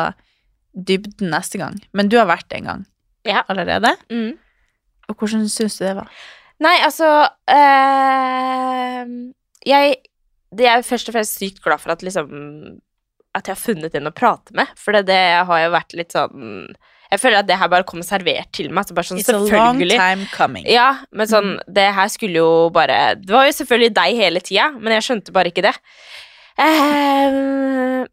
[0.73, 1.81] dybden neste gang.
[1.91, 2.85] Men du har vært det en gang
[3.27, 3.43] Ja.
[3.51, 3.91] allerede.
[4.09, 4.37] Mm.
[5.09, 6.09] Og hvordan syns du det var?
[6.63, 7.07] Nei, altså
[7.51, 9.13] øh,
[9.67, 9.95] Jeg
[10.53, 12.29] det er først og fremst sykt glad for at liksom
[13.33, 14.69] At jeg har funnet en å prate med.
[14.77, 16.75] For det, det har jo vært litt sånn
[17.09, 18.87] Jeg føler at det her bare kommer servert til meg.
[18.87, 20.67] Så bare sånn, It's a long time coming.
[20.69, 24.71] Ja, men sånn Det her skulle jo bare Det var jo selvfølgelig deg hele tida,
[24.77, 25.75] men jeg skjønte bare ikke det.
[26.61, 27.37] Eh,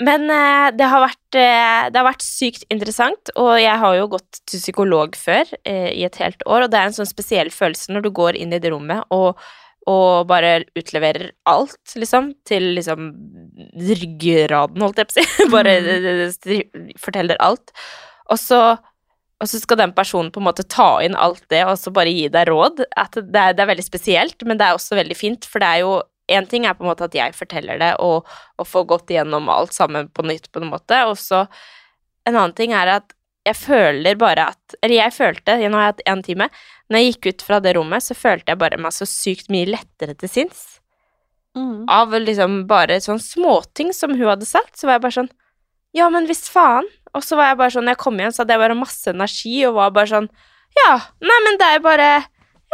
[0.00, 4.10] men eh, det har, vært, eh, det har vært sykt interessant, og jeg har jo
[4.14, 7.52] gått til psykolog før eh, i et helt år, og det er en sånn spesiell
[7.52, 9.40] følelse når du går inn i det rommet og,
[9.90, 13.10] og bare utleverer alt, liksom, til liksom
[13.90, 15.48] ryggraden, holdt jeg på å si.
[15.56, 17.74] bare eh, forteller alt.
[18.30, 18.60] Og så,
[19.40, 22.12] og så skal den personen på en måte ta inn alt det og så bare
[22.14, 22.86] gi deg råd.
[22.96, 25.74] At det, er, det er veldig spesielt, men det er også veldig fint, for det
[25.74, 25.98] er jo
[26.30, 29.48] en ting er på en måte at jeg forteller det og, og får gått igjennom
[29.52, 31.44] alt sammen på nytt på en måte, og så
[32.28, 33.14] en annen ting er at
[33.48, 36.48] jeg føler bare at Eller jeg følte, nå har jeg hatt én time,
[36.90, 39.68] når jeg gikk ut fra det rommet, så følte jeg bare meg så sykt mye
[39.70, 40.60] lettere til sinns.
[41.90, 45.30] Av liksom bare sånn småting som hun hadde sagt, så var jeg bare sånn
[45.96, 46.86] Ja, men visst faen.
[47.16, 49.10] Og så var jeg bare sånn, når jeg kom hjem, så hadde jeg bare masse
[49.10, 50.28] energi og var bare sånn
[50.78, 52.10] Ja, nei, men det er bare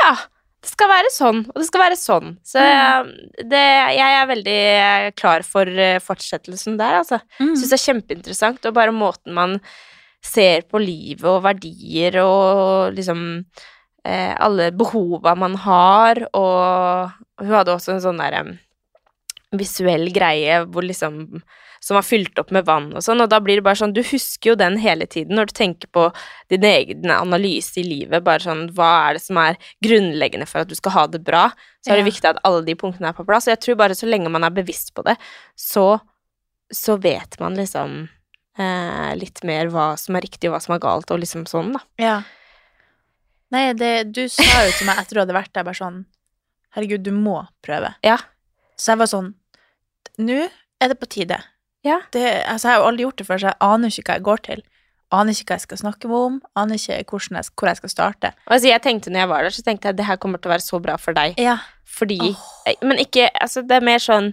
[0.03, 0.11] Ja.
[0.65, 2.31] Det skal være sånn, og det skal være sånn.
[2.47, 2.63] Så
[3.51, 3.65] det,
[3.97, 4.61] jeg er veldig
[5.21, 7.21] klar for eh, fortsettelsen der, altså.
[7.39, 7.53] Mm.
[7.55, 9.59] Syns det er kjempeinteressant, og bare måten man
[10.27, 13.21] ser på livet og verdier og liksom
[14.07, 18.47] eh, alle behova man har, og hun hadde også en sånn derre
[19.57, 21.21] visuell greie hvor liksom
[21.87, 24.01] som var fylt opp med vann og sånn, og da blir det bare sånn Du
[24.03, 26.09] husker jo den hele tiden når du tenker på
[26.51, 30.73] din egen analyse i livet, bare sånn Hva er det som er grunnleggende for at
[30.73, 31.45] du skal ha det bra?
[31.87, 32.11] Så er det Ja.
[32.11, 33.47] viktig at alle de punktene er på plass.
[33.47, 35.15] Og jeg tror bare så lenge man er bevisst på det,
[35.55, 36.01] så
[36.75, 38.09] så vet man liksom
[38.59, 41.73] eh, litt mer hva som er riktig og hva som er galt, og liksom sånn,
[41.77, 41.81] da.
[42.03, 42.17] Ja.
[43.55, 46.01] Nei, det, du sa jo til meg etter du hadde vært der, bare sånn
[46.75, 47.95] Herregud, du må prøve.
[48.05, 48.17] Ja.
[48.77, 49.31] Så jeg var sånn
[50.19, 50.41] Nå
[50.83, 51.39] er det på tide.
[51.87, 52.01] Ja.
[52.15, 54.27] Det, altså, jeg har jo aldri gjort det før, så jeg aner ikke hva jeg
[54.27, 54.65] går til.
[55.15, 58.33] Aner ikke hva jeg skal snakke om, aner ikke jeg, hvor jeg skal starte.
[58.47, 60.57] Altså, jeg tenkte når jeg var der, så tenkte jeg det her kommer til å
[60.57, 61.39] være så bra for deg.
[61.39, 61.61] Ja.
[61.97, 62.45] Fordi oh.
[62.83, 64.33] Men ikke Altså, det er mer sånn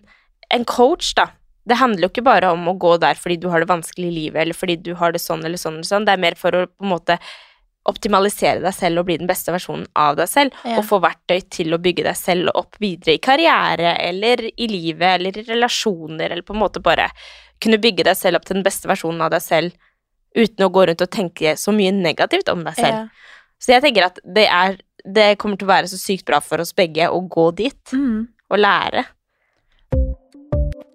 [0.51, 1.27] En coach, da.
[1.69, 4.15] Det handler jo ikke bare om å gå der fordi du har det vanskelig i
[4.15, 6.07] livet, eller fordi du har det sånn eller sånn eller sånn.
[6.09, 7.15] Det er mer for å på en måte
[7.85, 10.77] optimalisere deg selv og bli den beste versjonen av deg selv, Ja.
[10.79, 15.19] og få verktøy til å bygge deg selv opp videre i karriere eller i livet
[15.19, 17.09] eller i relasjoner, eller på en måte bare
[17.61, 19.73] kunne bygge deg selv opp til den beste versjonen av deg selv
[20.35, 22.93] uten å gå rundt og tenke så mye negativt om deg selv.
[22.93, 23.07] Ja.
[23.59, 26.61] Så jeg tenker at det er Det kommer til å være så sykt bra for
[26.61, 28.29] oss begge å gå dit Mm.
[28.49, 29.03] og lære.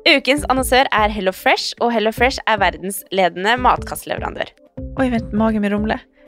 [0.08, 4.48] Ukens annonsør er Hello Fresh, og Hello Fresh er verdensledende matkastleverandør.
[4.98, 6.00] Oi, vent, magen min rumler.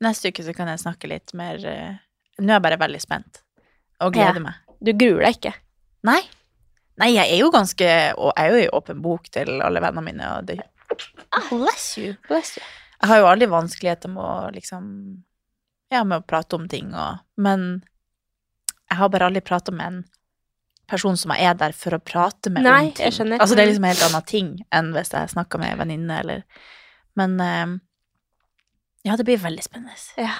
[0.00, 1.96] Neste uke så kan jeg snakke litt mer eh,
[2.40, 3.42] Nå er jeg bare veldig spent
[4.00, 4.44] og gleder Ja.
[4.46, 4.54] meg.
[4.80, 5.50] Du gruer deg ikke?
[6.08, 6.20] Nei.
[7.00, 10.04] Nei, jeg er jo ganske Og jeg er jo i åpen bok til alle vennene
[10.06, 10.30] mine.
[10.38, 10.56] Og det,
[11.50, 12.14] bless you.
[12.28, 12.64] Bless you.
[13.02, 14.86] Jeg har jo aldri vanskeligheter med å liksom
[15.92, 17.82] Ja, med å prate om ting og Men
[18.90, 20.00] jeg har bare aldri prata med en
[20.90, 23.04] person som jeg er der for å prate med Nei, om ting.
[23.06, 23.38] jeg skjønner.
[23.38, 26.16] Altså, det er liksom en helt annen ting enn hvis jeg snakker med en venninne
[26.24, 26.40] eller
[27.20, 27.76] Men eh,
[29.02, 29.94] ja, det blir veldig spennende.
[30.20, 30.34] Ja.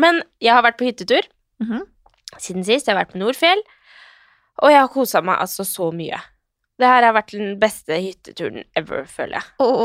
[0.00, 1.22] Men jeg har vært på hyttetur
[1.62, 1.86] Mhm.
[2.38, 2.86] siden sist.
[2.86, 3.62] Jeg har vært på Nordfjell,
[4.62, 6.18] og jeg har kosa meg altså så mye.
[6.78, 9.42] Det her har vært den beste hytteturen ever, føler jeg.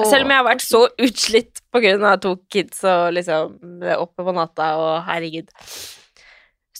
[0.10, 3.56] Selv om jeg har vært så utslitt på grunn av to kids og liksom
[3.96, 5.48] oppe på natta og herregud.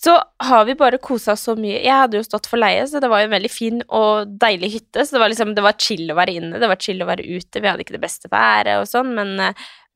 [0.04, 1.78] Så har vi bare kosa oss så mye.
[1.84, 4.72] Jeg hadde jo stått for leie, så det var jo en veldig fin og deilig
[4.76, 5.04] hytte.
[5.06, 7.28] Så det var liksom, det var chill å være inne, det var chill å være
[7.28, 7.62] ute.
[7.62, 9.36] Vi hadde ikke det beste været og sånn, men,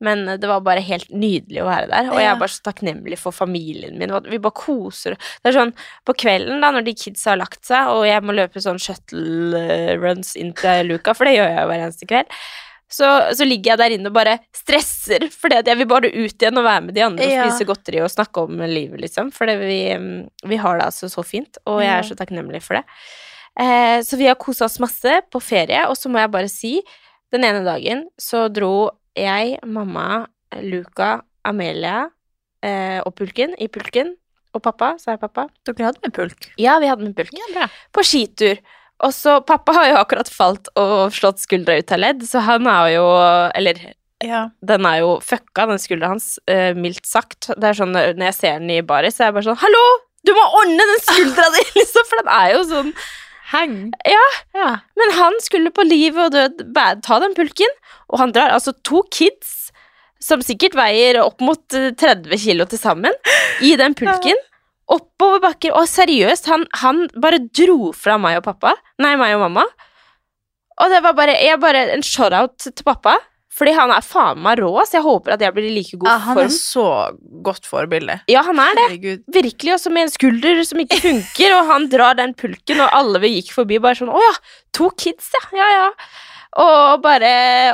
[0.06, 2.12] men det var bare helt nydelig å være der.
[2.12, 4.14] Og jeg er bare så takknemlig for familien min.
[4.30, 5.74] Vi bare koser Det er sånn
[6.06, 9.58] på kvelden, da, når de kidsa har lagt seg, og jeg må løpe sånn shuttle
[9.58, 12.38] eh, runs inn til luka, for det gjør jeg jo hver eneste kveld
[12.86, 16.60] så, så ligger jeg der inne og bare stresser, fordi jeg vil bare ut igjen
[16.60, 19.32] og være med de andre og spise godteri og snakke om livet, liksom.
[19.34, 22.78] For vi, mm, vi har det altså så fint, og jeg er så takknemlig for
[22.78, 22.84] det.
[23.58, 26.78] Eh, så vi har kosa oss masse på ferie, og så må jeg bare si
[27.34, 30.28] Den ene dagen så dro jeg, mamma,
[30.62, 32.04] Luca, Amelia
[32.62, 34.14] eh, og pulken i pulken.
[34.54, 35.48] Og pappa, sa jeg pappa?
[35.66, 36.46] Dere hadde med pulk?
[36.60, 37.34] Ja, vi hadde med pulk.
[37.52, 37.66] Ja.
[37.92, 38.60] På skitur.
[39.04, 42.66] Og så Pappa har jo akkurat falt og slått skuldra ut av ledd, så han
[42.70, 43.04] er jo
[43.54, 43.80] Eller
[44.24, 44.46] Ja.
[44.64, 47.50] den er jo fucka, den skuldra hans, uh, mildt sagt.
[47.52, 49.84] Det er sånn når jeg ser den i baris, så er jeg bare sånn Hallo!
[50.26, 52.08] Du må ordne den skuldra di, liksom!
[52.08, 52.92] For den er jo sånn
[53.52, 53.92] Heng.
[54.08, 54.24] Ja.
[54.56, 54.70] Ja.
[54.98, 56.64] Men han skulle på liv og død
[57.06, 57.70] ta den pulken,
[58.10, 59.70] og han drar altså to kids
[60.18, 63.14] som sikkert veier opp mot eh, 30 kilo til sammen,
[63.62, 64.40] i den pulken.
[64.92, 65.74] Oppover bakker.
[65.74, 68.74] Og seriøst, han, han bare dro fra meg og pappa.
[69.02, 69.64] Nei, meg og mamma.
[70.76, 73.16] Og det var bare, jeg bare en shout-out til pappa.
[73.56, 76.10] Fordi han er faen meg rå, så jeg håper at jeg blir i like god
[76.10, 76.44] Ja, han form.
[76.44, 76.82] er så
[77.46, 78.18] godt forbilde.
[78.28, 78.82] Ja, han er det.
[78.90, 79.22] Herregud.
[79.32, 83.22] Virkelig, også med en skulder som ikke funker, og han drar den pulken, og alle
[83.24, 84.34] vi gikk forbi bare sånn Å ja,
[84.76, 85.40] to kids, ja.
[85.56, 85.86] Ja, ja.
[86.56, 87.30] Og bare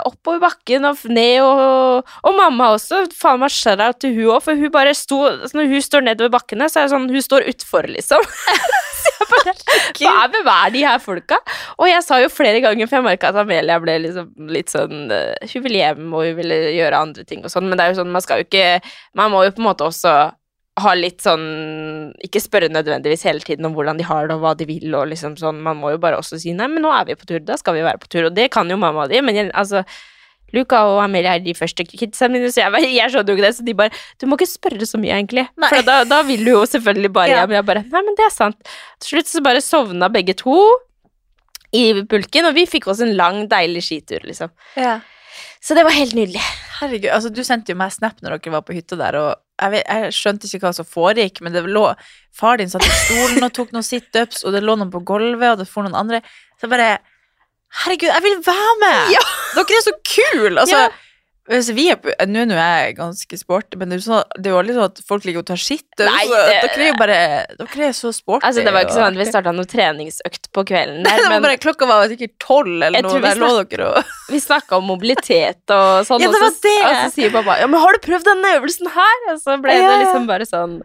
[0.09, 3.05] oppover bakken og ned, og, og mamma også.
[3.15, 6.33] Faen meg shout-out til hun òg, for hun bare sto altså Når hun står nedover
[6.35, 8.27] bakkene, så er det sånn Hun står utfor, liksom.
[9.03, 9.55] så jeg bare
[10.01, 11.39] Hva er hver de her folka?
[11.79, 15.13] Og jeg sa jo flere ganger, for jeg merka at Amelia ble liksom litt sånn
[15.15, 17.95] eh, Hun ville hjem, og hun ville gjøre andre ting og sånn, men det er
[17.95, 18.81] jo sånn, man skal jo ikke
[19.19, 20.17] Man må jo på en måte også
[20.81, 21.43] ha litt sånn
[22.25, 25.11] Ikke spørre nødvendigvis hele tiden om hvordan de har det og hva de vil, og
[25.11, 27.43] liksom sånn Man må jo bare også si nei, men nå er vi på tur,
[27.45, 29.85] da skal vi være på tur, og det kan jo mamma di, men jeg, altså
[30.53, 33.55] Luca og Amelia er de første kidsa mine, så jeg, jeg skjønner jo ikke det.
[33.57, 35.47] Så de bare Du må ikke spørre så mye, egentlig.
[35.57, 35.71] Nei.
[35.73, 37.47] For da, da vil du jo selvfølgelig bare Ja.
[37.49, 38.75] Men Jeg bare Nei, men det er sant.
[39.01, 40.59] Til slutt så bare sovna begge to
[41.73, 44.51] i pulken, og vi fikk oss en lang, deilig skitur, liksom.
[44.77, 44.99] Ja.
[45.65, 46.43] Så det var helt nydelig.
[46.83, 49.73] Herregud, altså du sendte jo meg snap når dere var på hytta der, og jeg,
[49.77, 51.87] vet, jeg skjønte ikke hva som foregikk, men det lå
[52.33, 55.51] Far din satt i stolen og tok noen situps, og det lå noen på gulvet,
[55.53, 56.23] og det for noen andre.
[56.57, 56.91] Så jeg bare
[57.83, 59.13] Herregud, jeg vil være med!
[59.15, 59.23] Ja.
[59.57, 60.61] Dere er så kule!
[60.61, 60.89] Altså, Ja.
[61.51, 64.47] Hvis vi er på Nå nå er jeg ganske sporty, men det er sånn, det
[64.47, 65.89] er jo aldri sånn at folk ligger og tar skitt.
[65.99, 67.17] Nei, det- Dere er bare
[67.59, 68.47] Dere er så sporty.
[68.47, 71.59] Altså, det var ikke sånn at vi starta noe treningsøkt på kvelden der, men bare,
[71.59, 73.21] klokka var sikkert tolv eller noe.
[73.25, 77.09] Der lå dere og vi snakka om mobilitet og sånn, Ja, og, så, og så
[77.17, 79.27] sier pappa Ja, men har du prøvd denne øvelsen her?
[79.35, 80.79] Og så ble Ja, det liksom bare sånn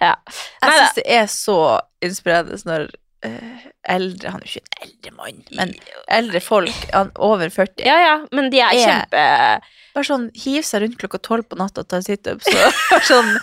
[0.00, 0.16] Ja.
[0.26, 1.60] Jeg Nei syns det er så
[2.02, 5.72] inspirerende når Uh, eldre Han er jo ikke en eldre mann, men
[6.08, 9.24] eldre folk han, over 40 Ja, ja, men de er Er- kjempe
[9.94, 12.46] bare sånn hiv seg rundt klokka tolv på natta og ta situps.
[12.96, 13.36] og Sånn,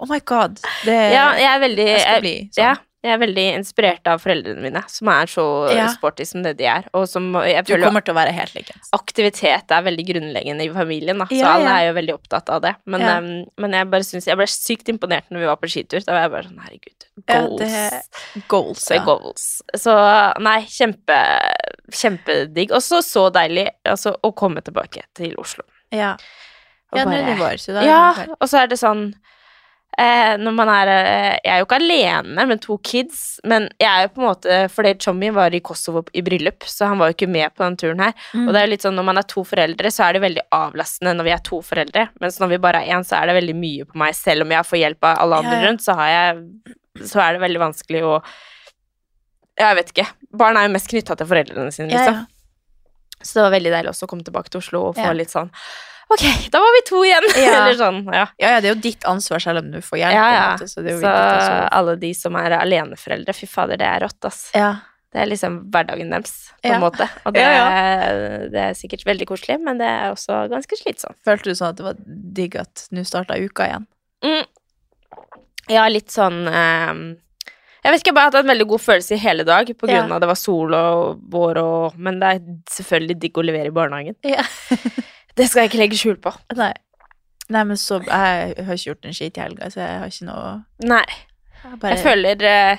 [0.00, 0.60] Oh my god.
[0.86, 2.62] Det, Ja, jeg er veldig jeg skal bli sånn.
[2.62, 5.88] Ja, jeg er veldig inspirert av foreldrene mine, som er så Ja.
[5.90, 6.84] sporty som det de er.
[6.94, 8.90] Og som jeg Du kommer til å være helt likens.
[8.94, 11.26] aktivitet er veldig grunnleggende i familien, da.
[11.26, 12.76] Så Ja, alle er jo veldig opptatt av det.
[12.86, 16.04] Men, em, men jeg bare synes Jeg ble sykt imponert når vi var på skitur.
[16.04, 16.94] Da var jeg bare sånn Herregud.
[17.26, 17.58] Goals.
[17.58, 19.62] det- Goals, goals.
[19.74, 21.18] Så nei, kjempe
[21.90, 22.70] Kjempedigg.
[22.70, 25.64] Og så så deilig altså, å komme tilbake til Oslo.
[25.92, 26.16] Ja,
[26.92, 28.78] Og ja nå er bare- det vår, så da Ja, det og så er det
[28.78, 29.14] sånn
[29.98, 33.88] eh, Når man er eh, Jeg er jo ikke alene med to kids, men jeg
[33.88, 37.08] er jo på en måte Fordi Tommy var i Kosovo i bryllup, så han var
[37.10, 38.12] jo ikke med på den turen her.
[38.34, 38.46] Mm.
[38.46, 40.44] Og det er jo litt sånn når man er to foreldre, så er det veldig
[40.52, 43.34] avlastende når vi er to foreldre, mens når vi bare er én, så er det
[43.40, 44.14] veldig mye på meg.
[44.14, 45.68] Selv om jeg får hjelp av alle andre Ja, ja.
[45.68, 46.44] rundt, så har jeg
[47.08, 48.22] Så er det veldig vanskelig å
[49.58, 50.06] Jeg vet ikke.
[50.38, 52.14] Barn er jo mest knytta til foreldrene sine, Ja, liksom.
[52.14, 52.26] ja.
[53.22, 55.12] Så det var veldig deilig også å komme tilbake til Oslo og få Ja.
[55.16, 55.50] litt sånn
[56.10, 57.24] Ok, da var vi to igjen!
[57.36, 57.66] Ja.
[57.66, 58.22] Eller sånn, ja.
[58.40, 60.14] ja, ja, det er jo ditt ansvar selv om du får hjelp.
[60.16, 60.44] Ja, ja.
[60.54, 61.10] måte, så er Så
[61.76, 64.46] alle de som er aleneforeldre, fy fader, det er rått, ass.
[64.56, 64.70] Ja.
[65.12, 66.74] Det er liksom hverdagen deres, på Ja.
[66.78, 67.10] en måte.
[67.28, 68.08] Og det, Ja,
[68.48, 71.16] det er sikkert veldig koselig, men det er også ganske slitsomt.
[71.28, 72.00] Følte du sånn at det var
[72.40, 73.86] digg at nå starta uka igjen?
[74.24, 74.46] Mm.
[75.68, 77.04] Ja, litt sånn ehm,
[77.84, 79.86] Jeg vet ikke, jeg har bare hatt en veldig god følelse i hele dag, på
[79.86, 80.14] grunn Ja.
[80.16, 82.40] av det var sol og vår og Men det er
[82.74, 84.16] selvfølgelig digg å levere i barnehagen.
[84.26, 84.42] Ja.
[85.38, 86.32] Det skal jeg ikke legge skjul på.
[86.58, 86.72] Nei.
[87.48, 90.26] Nei, men så Jeg har ikke gjort en skit i helga, så jeg har ikke
[90.26, 90.48] noe
[90.90, 91.04] Nei.
[91.62, 92.78] jeg bare, Jeg føler eh,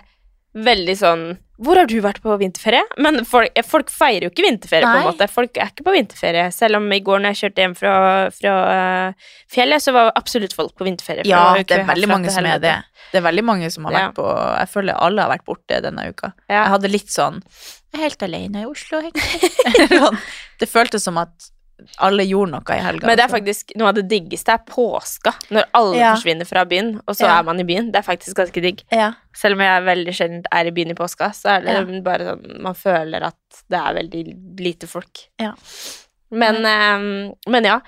[0.55, 1.23] veldig sånn
[1.59, 2.81] Hvor har du vært på vinterferie?
[3.03, 5.27] Men folk, folk feirer jo ikke vinterferie, på en måte.
[5.27, 6.45] Folk er ikke på vinterferie.
[6.55, 7.95] Selv om i går når jeg kjørte hjem fra,
[8.31, 11.27] fra uh, fjellet, så var absolutt folk på vinterferie.
[11.27, 12.77] Ja, det er veldig mange som er det.
[13.11, 14.05] Det er veldig mange som har Ja.
[14.07, 16.31] vært på Jeg føler alle har vært borte denne uka.
[16.47, 16.63] Ja.
[16.63, 19.51] Jeg hadde litt sånn Jeg er helt alene i Oslo, egentlig.
[19.99, 20.19] Sånn,
[20.61, 21.51] det føltes som at
[21.99, 23.07] alle gjorde noe i helga.
[23.07, 26.15] Men det er faktisk noe av det diggeste er påska, når alle Ja.
[26.15, 27.39] forsvinner fra byen, og så Ja.
[27.39, 27.91] er man i byen.
[27.91, 28.83] Det er faktisk ganske digg.
[28.91, 29.13] ja.
[29.35, 32.61] Selv om jeg veldig sjelden er i byen i påska, så er det bare sånn
[32.61, 33.35] Man føler at
[33.69, 35.27] det er veldig lite folk.
[35.39, 35.53] Ja.
[36.31, 37.79] Men, um, men ja.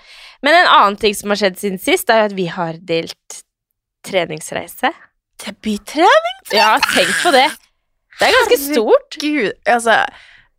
[0.41, 3.43] Men en annen ting som har skjedd siden sist, er jo at vi har delt
[4.03, 4.91] treningsreise.
[5.43, 6.37] Debuttrening?
[6.53, 7.49] Ja, tenk på det.
[8.19, 9.17] Det er ganske stort.
[9.21, 10.05] Gud, altså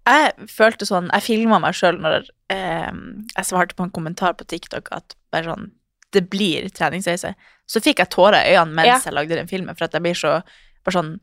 [0.07, 2.91] Jeg følte sånn Jeg filma meg sjøl når eh,
[3.37, 5.71] jeg svarte på en kommentar på TikTok at bare sånn
[6.13, 7.31] Det blir treningsreise.
[7.65, 8.99] Så fikk jeg tårer i øynene mens Ja.
[9.07, 10.43] jeg lagde den filmen, for at jeg blir så
[10.85, 11.15] bare sånn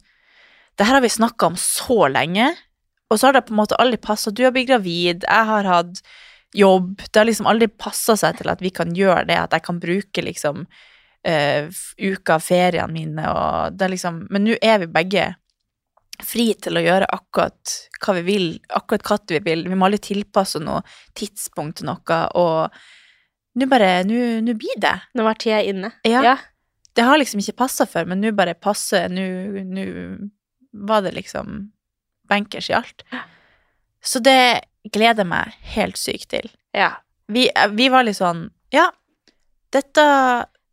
[0.78, 2.56] Det her har vi snakka om så lenge,
[3.12, 4.32] og så har det på en måte aldri passa.
[4.32, 6.02] Du har blitt gravid, jeg har hatt
[6.56, 7.02] jobb.
[7.12, 9.80] Det har liksom aldri passa seg til at vi kan gjøre det, at jeg kan
[9.80, 10.65] bruke liksom
[11.28, 11.68] uh,
[12.00, 15.36] uka av feriene mine og det er liksom Men nå er vi begge
[16.26, 19.66] fri til å gjøre akkurat hva vi vil, akkurat hva vi vil.
[19.70, 20.82] Vi må aldri tilpasse noe
[21.18, 24.96] tidspunkt til noe, og nå bare Nå blir det.
[25.16, 25.92] Nå var tida inne.
[26.08, 26.22] Ja.
[26.24, 26.38] Ja.
[26.96, 29.10] Det har liksom ikke passa før, men nå bare passer.
[29.10, 30.30] Nå
[30.88, 31.72] var det liksom
[32.30, 33.04] bankers i alt.
[34.04, 34.62] Så det
[34.94, 36.50] gleder jeg meg helt sykt til.
[36.74, 36.98] ja.
[37.30, 37.44] Vi,
[37.78, 38.88] vi var litt sånn Ja,
[39.70, 40.04] dette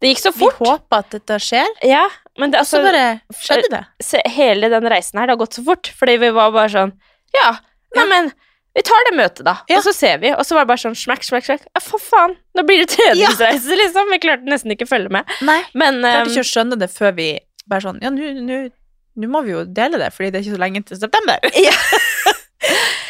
[0.01, 0.55] Det gikk så fort.
[0.57, 2.07] Vi håper at dette skjer, Ja,
[2.39, 3.05] men det, altså, så bare
[3.43, 4.23] skjedde det.
[4.35, 5.93] hele den reisen her, det har gått så fort.
[5.99, 6.93] Fordi vi var bare sånn
[7.37, 7.53] Ja,
[7.97, 8.31] neimen,
[8.77, 9.57] vi tar det møtet, da.
[9.71, 9.79] Ja.
[9.79, 10.33] Og så ser vi.
[10.37, 11.69] Og så var det bare sånn smakk, smakk, smakk.
[11.73, 12.37] Ja, for faen!
[12.57, 14.13] Nå blir det treningsreise, liksom.
[14.13, 15.37] Vi klarte nesten ikke å følge med.
[15.49, 15.63] Nei.
[15.73, 17.31] Men klarte um, ikke å skjønne det før vi
[17.67, 20.83] bare sånn Ja, nå må vi jo dele det, fordi det er ikke så lenge
[20.85, 21.41] til september.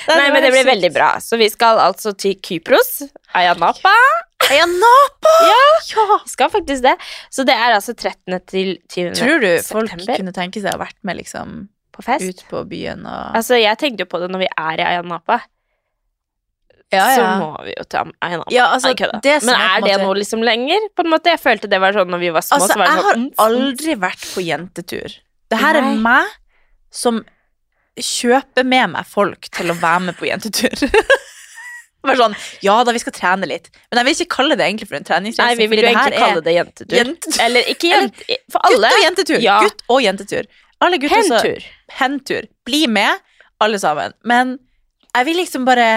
[0.09, 1.09] Nei, men det blir veldig bra.
[1.23, 3.03] Så vi skal altså til Kypros.
[3.35, 3.95] Ayanapa.
[4.51, 5.33] Ayanapa!
[5.51, 6.19] Ja!
[6.25, 6.95] Vi skal faktisk det.
[7.31, 8.39] Så det er altså 13.
[8.47, 9.15] til 20.
[9.19, 11.67] Tror du folk september kunne tenke seg å vært med liksom
[11.97, 12.25] på fest.
[12.29, 15.41] ut på byen og Altså, jeg tenkte jo på det når vi er i Ayanapa.
[16.95, 17.15] Ja, ja.
[17.17, 18.53] Så må vi jo til Ayanapa.
[18.55, 20.89] Ja, altså, Nei, det Men er er det måte- noe liksom lenger?
[20.95, 22.61] På en måte, Jeg følte det var sånn når vi var små.
[22.61, 23.47] Altså, så var det jeg sånn, har mm, mm.
[23.47, 25.17] aldri vært på jentetur.
[25.51, 25.91] Det her Nei.
[25.91, 26.27] er meg
[26.91, 27.25] som
[28.03, 30.75] kjøper med meg folk til å være med på jentetur.
[32.07, 33.71] Bare sånn, ja da, vi skal trene litt.
[33.91, 35.57] Men jeg vil ikke kalle det egentlig for en treningsreise.
[35.57, 36.99] Nei, vi vil jo egentlig kalle det jentetur.
[37.01, 37.41] jentetur.
[37.43, 38.23] Eller ikke jent...
[38.55, 38.91] For alle.
[38.93, 39.41] Gutt og jentetur.
[39.43, 39.57] Ja.
[39.65, 40.51] Gutt og jentetur.
[40.87, 41.67] Alle gutter så- Hentur.
[41.99, 42.47] Hentur.
[42.69, 43.25] Bli med,
[43.65, 44.15] alle sammen.
[44.23, 44.55] Men
[45.17, 45.89] jeg vil liksom bare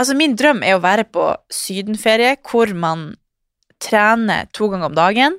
[0.00, 3.10] Altså, min drøm er å være på sydenferie hvor man
[3.84, 5.34] trener to ganger om dagen.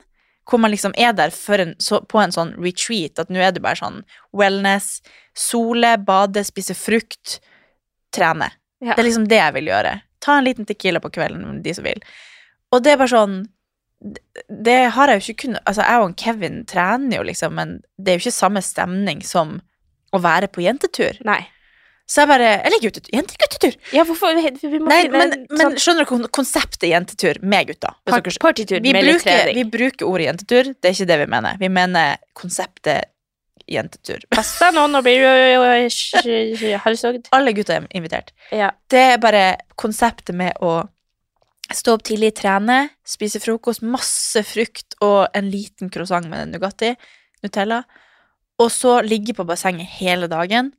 [0.51, 1.31] Hvor man liksom er der
[1.63, 4.01] en, så, på en sånn retreat, at nå er det bare sånn
[4.35, 4.97] wellness,
[5.33, 7.37] sole, bade, spise frukt,
[8.11, 8.49] trene.
[8.83, 8.97] Ja.
[8.97, 9.93] Det er liksom det jeg vil gjøre.
[10.19, 12.03] Ta en liten tequila på kvelden, de som vil.
[12.75, 13.47] Og det er bare sånn
[14.01, 14.23] det-
[14.63, 18.09] Det har jeg jo ikke kunnet Altså, jeg og Kevin trener jo, liksom, men det
[18.09, 19.61] er jo ikke samme stemning som
[20.11, 21.23] å være på jentetur.
[21.23, 21.47] Nei.
[22.11, 23.11] Så jeg bare Eller guttetur.
[23.15, 23.75] Jenteguttetur.
[23.95, 27.93] Ja, hvorfor Nei, men, en men sånn skjønner du kon- konseptet jentetur med gutta?
[28.05, 29.55] Partytur vi med litt trening.
[29.55, 31.57] vi bruker ordet jentetur, det er ikke det vi mener.
[31.61, 33.07] Vi mener konseptet
[33.71, 34.25] jentetur.
[34.33, 37.29] Pass deg nå, nå blir du halshogd.
[37.31, 38.33] Alle gutta er invitert.
[38.51, 38.71] Ja.
[38.91, 39.45] Det er bare
[39.79, 40.81] konseptet med å
[41.71, 46.91] stå opp tidlig, trene, spise frokost, masse frukt og en liten croissant med Nugatti,
[47.45, 47.85] Nutella,
[48.59, 50.73] og så ligge på bassenget hele dagen,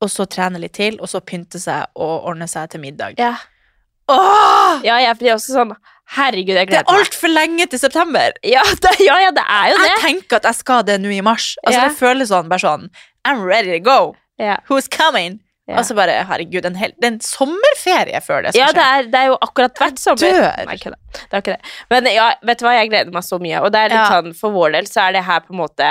[0.00, 3.18] og så trene litt til, og så pynte seg og ordne seg til middag.
[3.18, 3.34] Ja.
[4.08, 4.80] Åh!
[4.86, 5.74] ja, jeg blir også sånn
[6.16, 6.86] Herregud, jeg gleder meg.
[6.88, 8.32] Det er altfor lenge til september!
[8.46, 9.88] Ja, det, ja, ja, det er jo det.
[9.90, 11.50] Jeg tenker at jeg skal det nå i mars.
[11.66, 11.88] Altså, Ja.
[11.90, 12.86] Det føles sånn, bare sånn
[13.28, 13.98] I'm ready to go!
[14.40, 14.54] Ja.
[14.70, 15.36] Who's coming?
[15.68, 15.82] Ja.
[15.82, 18.78] Og så bare, herregud, en, hel, det en sommerferie før det skal Ja, skje.
[18.78, 20.22] det er, det er jo akkurat hvert sommer.
[20.38, 20.46] dør.
[20.70, 21.72] Nei, ikke Det er ikke det.
[21.92, 23.60] Men ja, vet du hva, jeg gleder meg så mye.
[23.60, 24.06] Og det er litt Ja.
[24.14, 25.90] sånn, for vår del så er det her på en måte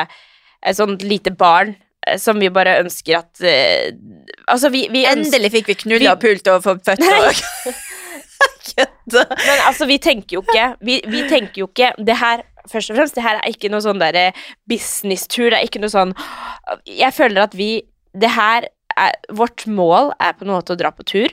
[0.66, 1.76] et sånt lite barn
[2.22, 3.91] som vi bare ønsker at eh,
[4.47, 7.41] Altså, vi, vi ønsker Endelig fikk vi knulla Vi- og pult og fått født og
[8.68, 9.24] Kødda.
[9.32, 12.97] Men altså, vi tenker jo ikke Vi, vi tenker jo ikke Det her Først og
[12.99, 14.26] fremst, det her er ikke noe sånn derre
[14.68, 15.53] businesstur.
[15.53, 16.12] Det er ikke noe sånn
[16.89, 17.70] Jeg føler at vi
[18.12, 21.32] Det her er Vårt mål er på en måte å dra på tur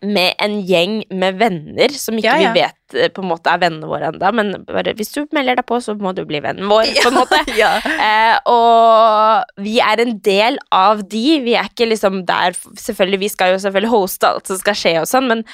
[0.00, 2.52] med en gjeng med venner som ikke Ja, ja.
[2.54, 5.58] vi vet eh, på en måte er vennene våre ennå, men bare hvis du melder
[5.60, 7.42] deg på, så må du bli vennen vår, på en måte.
[7.60, 7.74] Ja.
[7.84, 11.24] Eh, og vi er en del av de.
[11.44, 14.94] Vi er ikke liksom der Selvfølgelig, vi skal jo selvfølgelig hoste alt som skal skje
[15.02, 15.44] og sånn, men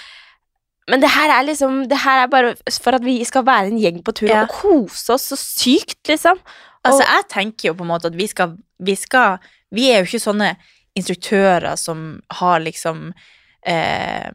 [0.86, 3.80] men det her er liksom Det her er bare for at vi skal være en
[3.82, 6.38] gjeng på tur og kose oss så sykt, liksom.
[6.86, 9.40] Altså, jeg tenker jo på en måte at vi skal Vi, skal,
[9.74, 10.52] vi er jo ikke sånne
[10.96, 13.10] instruktører som har liksom
[13.64, 14.30] eh,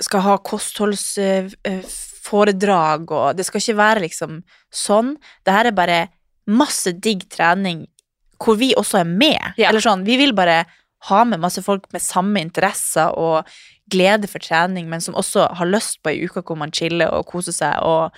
[0.00, 5.16] Skal ha kostholdsforedrag, og det skal ikke være liksom sånn.
[5.44, 6.08] Det her er bare
[6.48, 7.86] masse digg trening
[8.38, 9.54] hvor vi også er med.
[9.58, 9.68] Ja.
[9.68, 10.64] Eller sånn, vi vil bare
[11.10, 13.46] ha med masse folk med samme interesser og
[13.90, 17.26] glede for trening, men som også har lyst på ei uke hvor man chiller og
[17.30, 18.10] koser seg og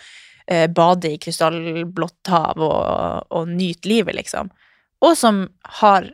[0.51, 2.83] eh, bader i krystallblått hav og,
[3.31, 4.51] og nyter livet, liksom.
[5.01, 5.49] Og som
[5.81, 6.11] har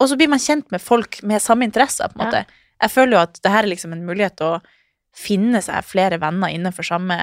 [0.00, 2.44] Og så blir man kjent med folk med samme interesser, på en Ja.
[2.82, 4.62] Jeg føler jo at det her er liksom en mulighet til å
[5.16, 7.16] finne seg flere venner innenfor samme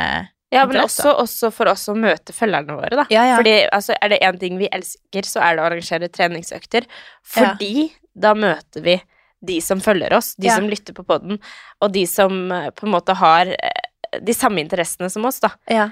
[0.53, 3.05] Ja, men også, også for oss å møte følgerne våre, da.
[3.13, 3.37] Ja, ja.
[3.39, 6.85] Fordi altså, er det én ting vi elsker, så er det å arrangere treningsøkter.
[7.25, 8.99] Fordi da møter vi
[9.43, 10.55] de som følger oss, de Ja.
[10.55, 11.39] som lytter på podden,
[11.81, 15.49] og de som eh, på en måte har eh, de samme interessene som oss, da.
[15.69, 15.89] Ja.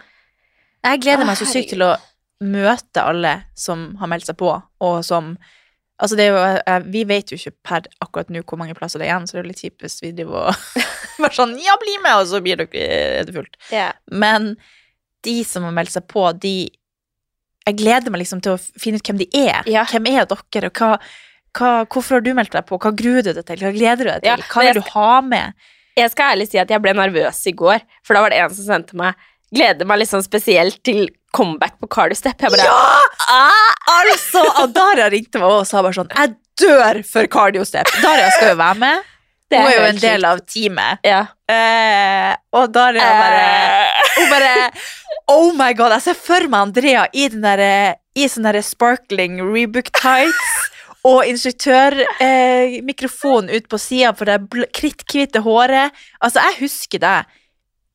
[0.86, 1.96] Jeg gleder meg så sykt til å
[2.42, 5.36] møte alle som har meldt seg på, og som
[6.02, 9.08] Altså, det er jo Vi vet jo ikke per akkurat nå hvor mange plasser det
[9.08, 10.86] er igjen, så det er jo litt kjipt hvis vi driver og
[11.24, 12.22] bare sånn Ja, bli med!
[12.22, 13.58] Og så blir er det fullt.
[14.12, 14.56] Men
[15.26, 16.56] de som har meldt seg på, de
[17.68, 19.62] Jeg gleder meg liksom til å finne ut hvem de er.
[19.70, 19.86] Yeah.
[19.92, 20.96] Hvem er dere, og hva,
[21.58, 22.82] hva Hvorfor har du meldt deg på?
[22.82, 23.62] Hva gruer du deg til?
[23.62, 24.32] Hva gleder du deg til?
[24.32, 25.70] Ja, hva vil du ha med?
[26.00, 28.54] Jeg skal ærlig si at jeg ble nervøs i går, for da var det en
[28.56, 32.42] som sendte meg Gleder meg liksom spesielt til comeback på Cardi Step.
[32.42, 32.68] Jeg bare
[34.12, 36.30] Altså, Adara ringte meg og sa bare sånn Jeg
[36.62, 37.88] dør for cardiostep.
[38.04, 38.98] Daria skal jo være med.
[39.52, 41.00] Det Hun er jo en en del av teamet.
[41.04, 41.22] Ja.
[41.52, 44.72] Eh, og Daria bare Eh, Hun bare
[45.32, 47.60] Oh my god, jeg ser for meg Andrea i den der,
[48.16, 50.52] i sånn sparkling rebook tights
[51.08, 54.38] og instruktørmikrofon eh, ut på sida for det
[54.76, 55.92] kritthvite håret.
[56.22, 57.20] Altså, jeg husker deg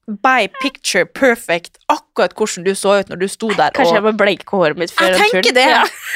[0.06, 4.12] by picture perfect, akkurat hvordan du så ut når du sto der Kanskje jeg må
[4.14, 5.66] bleike håret mitt før Jeg tenker det!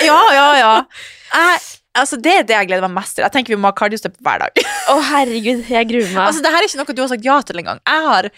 [0.07, 0.21] Ja.
[0.35, 0.71] Ja, ja.
[1.31, 1.59] Jeg,
[1.95, 3.23] altså, det er det jeg gleder meg mest til.
[3.23, 4.63] Jeg tenker vi må ha kardiostep hver dag.
[4.91, 6.23] Å, herregud, jeg gruer meg.
[6.25, 7.83] Altså, det her er ikke noe du har sagt ja til engang.
[7.87, 8.29] Jeg har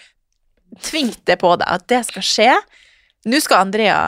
[0.84, 2.50] tvingt det på deg, at det skal skje.
[3.32, 4.02] Nå skal Andrea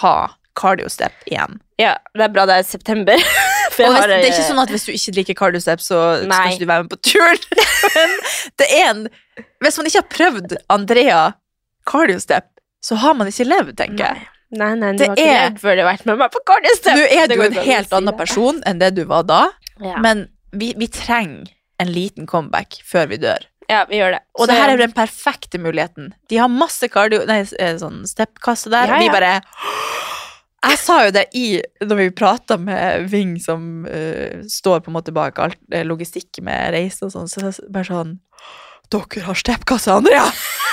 [0.00, 0.14] ha
[0.56, 1.60] kardiostep igjen.
[1.80, 3.20] ja, det er bra det er september.
[3.74, 5.80] For Og hvis, har, det er ikke eh, sånn at hvis du ikke drikker cardiostep,
[5.82, 6.36] så Nei.
[6.36, 7.40] skal ikke du være med på turen.
[7.94, 8.12] Men
[8.60, 9.00] det er en
[9.64, 11.22] Hvis man ikke har prøvd Andrea
[11.90, 12.46] cardiostep,
[12.84, 14.28] så har man ikke levd, tenker jeg.
[14.54, 16.94] Nei, nei, du Det har ikke levd før du har vært med meg på cardiostep.
[17.00, 19.40] Nå er du en helt annen person enn det du var da,
[19.82, 19.96] Ja.
[20.04, 21.50] men vi, vi trenger
[21.82, 23.48] en liten comeback før vi dør.
[23.68, 24.20] ja, vi gjør det.
[24.36, 26.12] Og Så- det her er jo den perfekte muligheten.
[26.28, 28.86] De har masse cardio, nei, eh, sånn step-kasse der.
[28.92, 29.12] Ja, Vi ja.
[29.12, 29.32] bare
[30.64, 31.46] Jeg sa jo det i
[31.84, 36.40] Når vi prata med Ving, som uh, står på en måte bak alt eh, logistikk
[36.44, 38.14] med reise og sånn, så bare sånn
[38.92, 40.26] Dere har step-kasse, Andrea!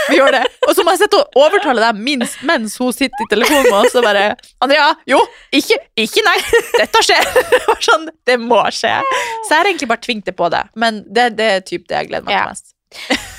[0.09, 0.41] Vi gjør det.
[0.67, 3.77] Og så må jeg sitte og overtale dem minst, mens hun sitter i telefonen med
[3.85, 4.25] oss og bare
[4.65, 5.19] Andrea, jo,
[5.55, 6.35] ikke, ikke nei.
[6.75, 7.31] Dette skjer.
[7.87, 8.97] Sånn, det må skje.
[9.45, 10.65] Så jeg har egentlig bare tvingt det på det.
[10.75, 12.73] Men det, det er typ det jeg gleder meg til mest.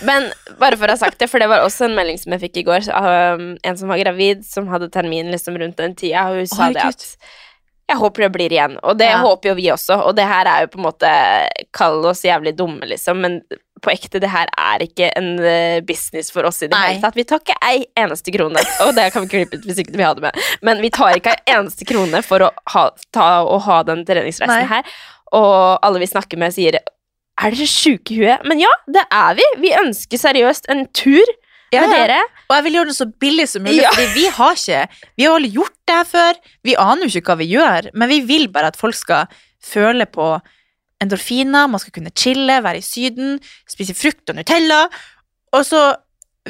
[0.05, 2.44] Men bare for å ha sagt det, for det var også en melding som jeg
[2.48, 2.84] fikk i går.
[2.88, 2.98] så,
[3.36, 6.70] um, en som var gravid, som hadde termin liksom rundt den tida, og hun sa
[6.74, 7.07] det at
[7.90, 9.18] jeg håper det blir igjen, og det Ja.
[9.20, 9.98] håper jo vi også.
[10.07, 11.11] Og det her er jo på en måte
[11.76, 13.40] Kall oss jævlig dumme, liksom, men
[13.82, 17.16] på ekte, det her er ikke en eh, business for oss i det hele tatt.
[17.18, 20.07] Vi tar ikke ei eneste krone, og det kan vi klippe ut hvis ikke vi
[20.07, 23.59] har det med, men vi tar ikke ei eneste krone for å ha, ta, å
[23.66, 24.70] ha den treningsreisen Nei.
[24.70, 24.84] her.
[25.34, 26.78] Og alle vi snakker med, sier
[27.41, 28.45] er dere sjuke i huet?
[28.49, 29.47] Men ja, det er vi.
[29.62, 31.24] Vi ønsker seriøst en tur
[31.72, 32.18] Ja, med dere.
[32.51, 33.91] Og jeg vil gjøre det så billig som mulig, Ja.
[34.12, 36.35] vi har ikke Vi har aldri gjort det her før.
[36.62, 39.26] Vi aner jo ikke hva vi gjør, men vi vil bare at folk skal
[39.64, 40.35] føle på
[41.01, 44.89] endorfiner, man skal kunne chille, være i Syden, spise frukt og Nutella.
[45.53, 45.97] Og så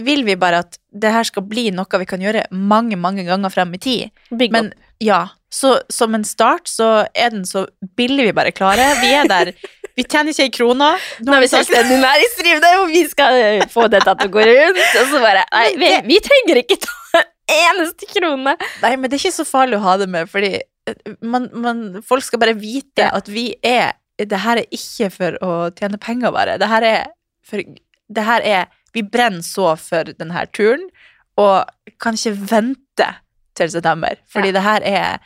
[0.01, 3.53] vil vi bare at det her skal bli noe vi kan gjøre mange, mange ganger
[3.53, 4.11] frem i tid.
[4.37, 4.73] Big Men up.
[5.03, 5.23] Ja,
[5.53, 8.97] så som en start så er den så billig vi bare klarer.
[9.03, 9.53] Vi er der
[9.93, 10.89] Vi tjener ikke ei krone.
[11.21, 14.81] Nå har vi selvstendig næringsdrivende, og vi skal eh, få dette til å gå rundt.
[15.03, 18.55] Og så bare Nei, vi, vi trenger ikke ta en eneste krone.
[18.81, 21.83] Nei, men det er ikke så farlig å ha det med, fordi eh, man, man,
[22.09, 26.33] folk skal bare vite at vi er Det her er ikke for å tjene penger,
[26.33, 26.57] bare.
[26.57, 27.13] Det her er
[27.45, 30.89] for Det her er Vi brenner så for denne turen,
[31.37, 31.69] og
[32.01, 33.13] kan ikke vente
[33.55, 34.53] til september, fordi Ja.
[34.53, 35.19] det her er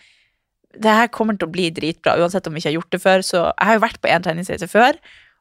[0.76, 3.22] det her kommer til å bli dritbra, uansett om vi ikke har gjort det før.
[3.24, 4.98] Så jeg har jo vært på en treningsreise før,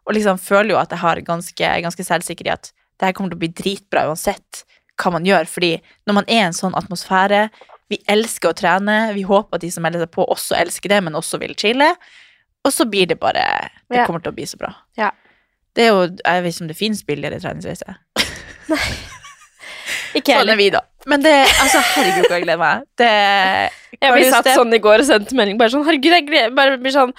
[0.07, 3.31] og liksom føler jo at jeg har ganske, ganske selvsikker i at det her kommer
[3.33, 4.63] til å bli dritbra uansett
[4.97, 5.45] hva man gjør.
[5.45, 7.49] Fordi når man er i en sånn atmosfære,
[7.89, 11.03] vi elsker å trene, vi håper at de som melder seg på, også elsker det,
[11.03, 11.89] men også vil chille.
[12.63, 13.43] Og så blir det bare
[13.91, 14.05] Det Ja.
[14.07, 14.73] kommer til å bli så bra.
[14.97, 15.11] Ja.
[15.75, 17.97] Det er jo Jeg vet ikke om det finnes billigere treningsreise.
[20.15, 20.81] Ikke Sånn er vi, da.
[21.11, 22.85] Men det Altså, herregud, jeg gleder meg.
[22.97, 23.09] Det
[24.03, 24.55] Ja, vi satt det?
[24.57, 27.13] sånn i går og sendte melding bare sånn Herregud, jeg gleder bare blir sånn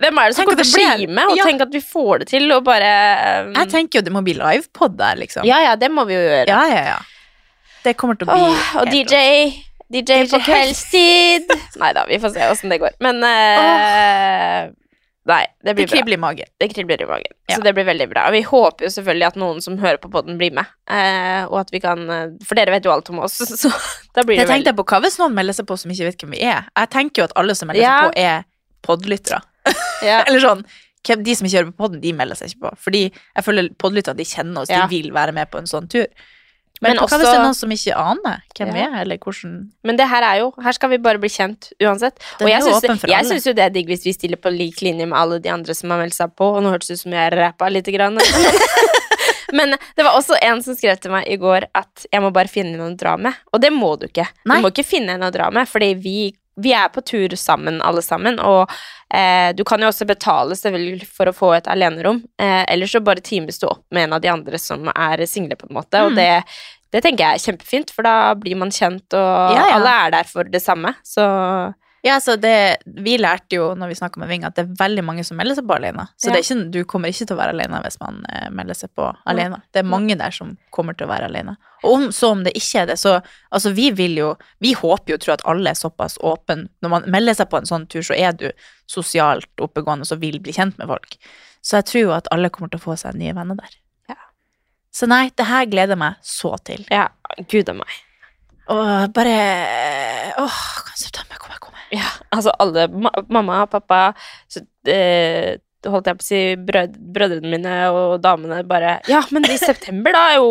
[0.00, 1.30] Hvem er det som kommer til å bli med?
[1.32, 1.44] Og Ja.
[1.50, 2.92] tenk at vi får det til, og bare
[3.46, 5.44] um, Jeg tenker jo det må bli livepod der, liksom.
[5.48, 6.46] Ja, ja, det må vi jo gjøre.
[6.48, 6.84] ja, ja.
[6.94, 7.00] ja.
[7.84, 9.20] Det kommer til å bli Åh, og DJ
[9.90, 11.48] DJ på kveldstid.
[11.80, 12.92] Nei da, vi får se åssen det går.
[13.02, 14.68] Men eh,
[15.28, 15.96] Nei, det Det blir bra.
[15.98, 16.48] kribler i magen.
[16.58, 17.32] Det kribler i magen.
[17.50, 17.56] Ja.
[17.56, 18.22] Så det blir veldig bra.
[18.28, 20.64] Og vi håper jo selvfølgelig at noen som hører på podden, blir med.
[20.88, 23.68] Eh, og at vi kan eh, For dere vet jo alt om oss, så
[24.16, 26.08] da blir det Jeg veldig tenkte på hva hvis noen melder seg på som ikke
[26.08, 26.64] vet hvem vi er?
[26.72, 27.98] Jeg tenker jo at alle som melder Ja.
[28.00, 28.44] seg på, er
[28.86, 29.42] podlyttere.
[30.08, 30.22] ja.
[30.26, 30.64] Eller sånn
[31.04, 32.74] De som ikke hører på podden, de melder seg ikke på.
[32.88, 36.06] Fordi jeg føler podlyttere de kjenner oss, de vil være med på en sånn tur.
[36.80, 38.86] Men, Men hva hvis også- det er noen som ikke aner hvem vi Ja.
[38.88, 42.16] er, eller hvordan Men det her er jo Her skal vi bare bli kjent uansett.
[42.38, 42.62] Den og jeg
[43.26, 45.74] syns, jo det er digg hvis vi stiller på lik linje med alle de andre
[45.74, 46.56] som har meldt seg på.
[46.56, 48.16] Og nå hørtes det ut som jeg rappa lite grann.
[49.52, 52.48] Men det var også en som skrev til meg i går at jeg må bare
[52.48, 53.34] finne noen å dra med.
[53.52, 54.28] Og det må du ikke.
[54.46, 54.60] Nei.
[54.60, 57.80] Du må ikke finne en å dra med, fordi vi, vi er på tur sammen,
[57.82, 58.38] alle sammen.
[58.38, 58.70] Og
[59.14, 62.22] eh, du kan jo også betale selvfølgelig for å få et alenerom.
[62.40, 65.56] Eh, eller så bare times du opp med en av de andre som er single,
[65.56, 66.04] på en måte.
[66.04, 66.16] Og Mm.
[66.16, 66.44] det,
[66.92, 69.76] det tenker jeg er kjempefint, for da blir man kjent, og Ja, ja.
[69.78, 70.94] alle er der for det samme.
[71.06, 71.22] Så
[72.02, 75.02] Ja, så det, Vi lærte jo når vi snakka med Ving, at det er veldig
[75.04, 76.06] mange som melder seg på alene.
[76.16, 76.32] Så Ja.
[76.36, 79.08] det ikke, du kommer ikke til å være alene hvis man eh, melder seg på
[79.28, 79.58] alene.
[79.72, 81.56] Det er mange der som kommer til å være alene.
[81.84, 83.18] Og om, så om det ikke er det, så
[83.52, 86.68] Altså, vi vil jo Vi håper jo tror at alle er såpass åpne.
[86.82, 88.50] Når man melder seg på en sånn tur, så er du
[88.88, 91.16] sosialt oppegående og vil bli kjent med folk.
[91.62, 93.76] Så jeg tror jo at alle kommer til å få seg nye venner der.
[94.08, 94.16] Ja.
[94.92, 96.86] Så nei, det her gleder jeg meg så til.
[96.90, 97.08] ja,
[97.48, 97.92] gud a meg.
[98.70, 99.36] Og bare
[100.38, 101.49] Åh, kan september komme.
[101.94, 104.12] Ja, altså alle ma Mamma, pappa,
[104.50, 105.56] så, eh,
[105.88, 110.12] holdt jeg på å si brød, brødrene mine og damene bare Ja, men i september,
[110.12, 110.50] da er jo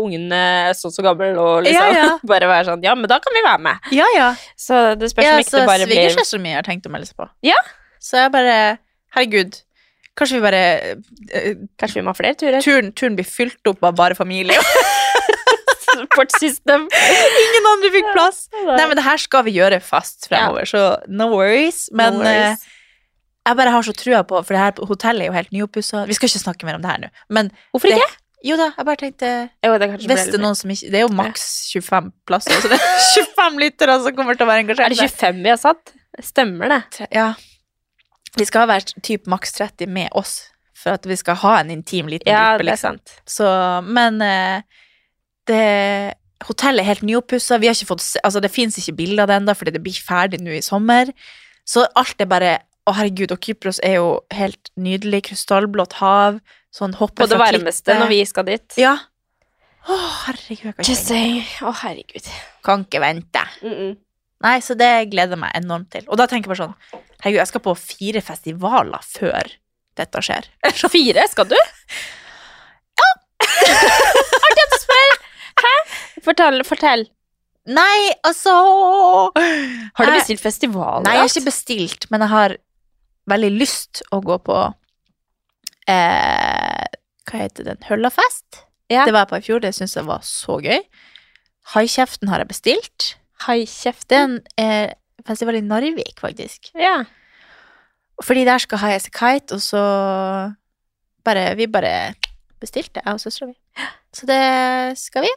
[0.00, 2.06] ungene så så gammel, og liksom Ja, ja.
[2.32, 3.90] bare være sånn Ja, men da kan vi være med.
[3.92, 4.30] Ja, ja.
[4.56, 6.94] Så det spørs Ja, om ikke så det bare blir svigersøstera mi har tenkt å
[6.94, 7.28] melde seg på.
[7.46, 7.60] Ja.
[8.02, 8.56] Så jeg bare
[9.12, 9.60] Herregud.
[10.16, 10.64] Kanskje vi bare
[10.96, 12.64] uh, Kanskje vi må ha flere turer?
[12.64, 14.56] turen, turen blir fylt opp av bare familie.
[15.92, 16.86] Support system.
[17.42, 18.44] Ingen andre fikk plass.
[18.64, 21.84] Nei, men det her skal vi gjøre fast fremover, så no worries.
[21.92, 22.62] Men No worries.
[22.64, 22.78] eh,
[23.48, 26.04] jeg bare har så trua på For det her hotellet er jo helt nyoppussa.
[26.06, 27.08] Vi skal ikke snakke mer om det her nå.
[27.34, 28.18] Men Hvorfor det, ikke?
[28.46, 29.30] Jo da, jeg bare tenkte
[29.66, 32.70] Jo, det Hvis det er noen som ikke Det er jo maks 25 plasser, så
[32.70, 33.02] det er
[33.34, 34.86] 25 lyttere som kommer til å være engasjert.
[34.86, 35.92] Er det 25 vi har satt?
[36.22, 36.80] Stemmer det?
[37.14, 37.28] Ja.
[38.38, 40.36] Vi skal ha vært typ maks 30 med oss,
[40.78, 42.98] for at vi skal ha en intim liten Ja, gruppe, liksom.
[43.28, 43.46] Så,
[43.86, 44.62] men eh,
[45.50, 47.60] det Hotellet er helt nyoppussa.
[47.62, 49.82] Vi har ikke fått se, altså det fins ikke bilder av det ennå, fordi det
[49.84, 51.12] blir ferdig nå i sommer.
[51.68, 55.20] Så alt er bare Å, herregud, og Kypros er jo helt nydelig.
[55.28, 56.40] Krystallblått hav.
[56.74, 58.74] Sånn hoppe På det varmeste når vi skal dit.
[58.80, 58.96] Ja.
[59.86, 61.44] Å, herregud, jeg kan Just ikke, saying.
[61.62, 62.32] Å, herregud.
[62.66, 63.44] kan ikke vente.
[63.62, 63.92] Mm -mm.
[64.42, 66.04] Nei, så det gleder jeg meg enormt til.
[66.08, 69.52] Og da tenker jeg bare sånn Herregud, jeg skal på fire festivaler før
[69.94, 70.48] dette skjer.
[70.96, 71.58] Fire, skal du?
[72.98, 73.10] Ja!
[73.46, 75.14] Artig at du spør.
[75.62, 75.74] Hæ?
[76.22, 76.62] Fortell.
[76.66, 77.06] fortell.
[77.70, 78.52] Nei, altså
[79.30, 81.04] Har du bestilt festivaler?
[81.06, 82.56] Nei, jeg har ikke bestilt, men jeg har
[83.30, 84.56] veldig lyst å gå på
[85.86, 86.86] eh,
[87.28, 87.82] Hva heter den?
[87.86, 88.64] Høllafest?
[88.90, 89.06] Ja.
[89.06, 90.82] Det var jeg på i fjor, det syns jeg var så gøy.
[91.72, 93.12] Haikjeften har jeg bestilt.
[93.46, 94.40] Haikjeften?
[94.42, 96.72] Det er en eh, festival i Narvik, faktisk.
[96.74, 97.04] Ja.
[98.22, 99.84] Fordi der skal High As A Kite, og så
[101.22, 102.14] bare Vi bare
[102.60, 103.56] bestilte, jeg og søstera mi.
[104.14, 105.30] Så det skal vi.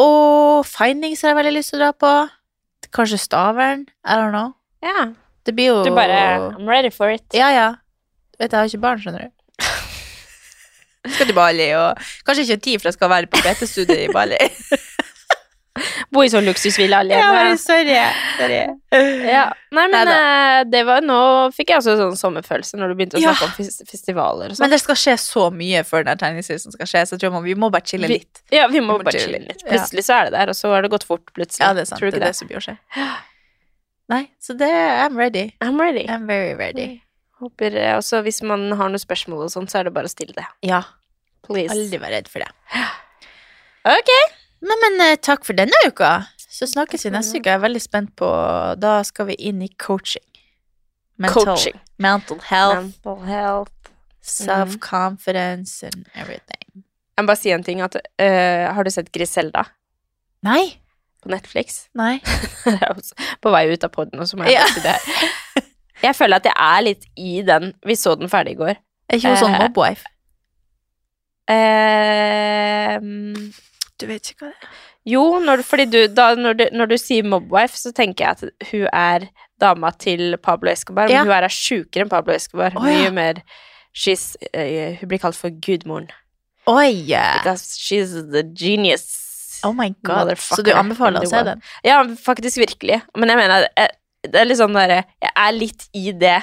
[0.00, 2.12] Og Findings har jeg veldig lyst til å dra på.
[2.96, 3.86] Kanskje Stavern.
[4.04, 4.52] I don't know.
[4.84, 5.12] ja.
[5.46, 6.16] Det blir jo Du bare
[6.56, 7.22] I'm ready for it.
[7.32, 7.66] Ja, ja.
[8.34, 9.62] Du vet, jeg har ikke barn, skjønner du.
[11.14, 14.40] skal til Bali, og kanskje ikke tid, for jeg skal være på PT-studiet i Bali.
[16.12, 17.18] Bo i sånn luksusvilla alene.
[17.20, 17.96] Ja, sorry.
[18.38, 18.60] sorry.
[19.28, 19.42] Ja.
[19.76, 20.16] Nei, men Neida.
[20.60, 21.18] eh, det var Nå
[21.52, 23.34] fikk jeg også sånn sommerfølelse når du begynte å Ja.
[23.34, 24.64] snakke om fes festivaler og sånn.
[24.64, 27.44] Men det skal skje så mye før den tegningsvisen skal skje, så jeg tror man,
[27.44, 28.42] vi må bare chille Vi- litt.
[28.50, 29.62] Ja, vi må Vi må bare chille litt.
[29.68, 31.60] Plutselig så er det der, og så har det gått fort plutselig.
[31.66, 32.00] Ja, det er sant.
[32.00, 32.78] Tror Det du er ikke det som blir å skje.
[34.08, 35.52] Nei, så det I'm ready.
[35.60, 36.06] I'm ready.
[36.06, 37.02] I'm very ready.
[37.42, 40.08] Håper eh, også hvis man har noen spørsmål og sånn, så er det bare å
[40.14, 40.46] stille det.
[40.62, 40.82] Ja.
[41.44, 41.70] Please.
[41.70, 42.48] Aldri vær redd for det.
[43.86, 44.08] Ok.
[44.62, 46.12] Nei, men eh, takk for denne uka.
[46.56, 47.50] Så snakkes vi neste uke.
[47.50, 48.28] Jeg er veldig spent på
[48.80, 50.24] Da skal vi inn i coaching.
[51.18, 51.76] Mental, Coaching.
[51.98, 53.72] mental health, Mental health.
[54.20, 56.82] self-confidence and everything.
[57.16, 57.80] Jeg må bare si en ting.
[57.80, 59.62] At, uh, har du sett Griselda
[60.44, 60.76] Nei.
[61.22, 61.86] på Netflix?
[61.96, 62.18] Nei.
[63.42, 64.66] På vei ut av poden, og så må jeg Ja.
[64.74, 65.00] si det her.
[66.02, 67.72] Jeg føler at jeg er litt i den.
[67.86, 68.76] Vi så den ferdig i går.
[69.08, 70.04] Er ikke hun sånn Eh, mobwife?
[71.48, 73.52] Ehm,
[74.00, 74.76] Du vet ikke hva det er?
[75.06, 78.70] jo, når, fordi du, da, når, du, når du sier mobwife, så tenker jeg at
[78.72, 79.28] hun er
[79.62, 81.10] dama til Pablo Escobar.
[81.12, 81.22] Ja.
[81.22, 82.74] Men hun er sjukere enn Pablo Escobar.
[82.74, 82.82] Ja.
[82.82, 83.42] Mye mer
[83.96, 86.10] she's, uh, Hun blir kalt for gudmoren.
[86.66, 87.06] Oi!
[87.06, 89.60] Because she's the genius.
[89.64, 90.34] Oh my god.
[90.42, 91.62] Så du anbefaler å se den?
[91.86, 93.00] Ja, faktisk virkelig.
[93.16, 93.94] Men jeg mener eh,
[94.26, 96.40] Det er litt sånn derre Jeg er litt i det.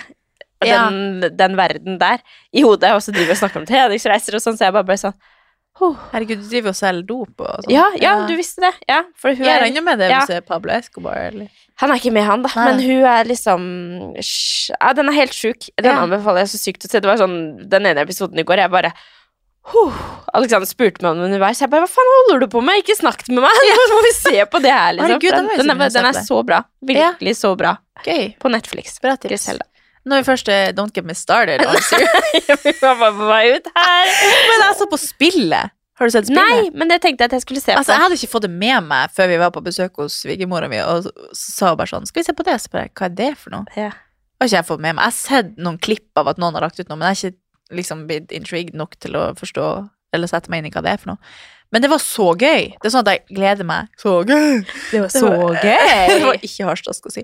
[0.63, 0.87] Ja.
[0.87, 2.23] Den, den verden der
[2.55, 4.87] i hodet, og så driver vi og snakker om treningsreiser og sånn, så jeg bare
[4.87, 5.17] ble sånn.
[5.81, 7.71] Herregud, du driver og selger dop og sånn.
[7.73, 8.73] Ja, ja, du visste det.
[8.87, 10.19] Ja, for hun Jeg er, regner med det ja.
[10.21, 11.49] hvis det er Pablo Escobar, eller?
[11.81, 12.51] Han er ikke med, han, da.
[12.53, 12.65] Nei.
[12.69, 13.63] Men hun er liksom
[14.21, 15.69] Ja, den er helt sjuk.
[15.81, 16.03] Den Ja.
[16.05, 17.01] anbefaler jeg så sykt å se.
[17.01, 18.93] Det var sånn den ene episoden i går, jeg bare
[19.73, 19.97] huh.
[20.37, 21.59] Alexander spurte meg om underveis.
[21.59, 23.49] Jeg bare 'hva faen holder du på med?' Ikke snakk med meg!
[23.89, 25.09] Nå må vi se på det her, liksom.
[25.09, 26.63] Herregud, den, den, den, er, den er så bra.
[26.85, 27.77] Virkelig så bra.
[28.05, 28.35] Gøy.
[28.37, 28.99] På Netflix.
[29.01, 29.29] Bra tips.
[29.31, 29.65] Griselda.
[30.05, 31.77] Når vi først er Don't Get Me Started on.
[32.65, 34.11] Vi var bare på vei ut her.
[34.49, 35.71] Men jeg så på spillet.
[35.99, 36.49] Har du sett spillet?
[36.57, 37.77] Nei, men det tenkte jeg at jeg skulle se på.
[37.79, 40.67] Altså, jeg hadde ikke fått det med meg før vi var på besøk hos svigermora
[40.71, 41.05] mi, og
[41.37, 42.57] sa bare sånn Skal vi se på det?
[42.63, 43.63] Så bare, hva er det for noe?
[43.77, 43.91] Ja.
[44.41, 45.03] Har ikke jeg fått med meg.
[45.05, 47.31] Jeg har sett noen klipp av at noen har lagt ut noe, men jeg har
[47.31, 49.67] ikke liksom blitt intrigued nok til å forstå
[50.13, 51.21] eller sette meg inn i hva det er for noe.
[51.73, 52.67] Men det var så gøy.
[52.75, 53.87] Det er sånn at jeg gleder meg.
[53.97, 54.59] Så gøy!
[54.91, 55.55] Det var Det var-
[56.11, 57.23] det var ikke harstask å si.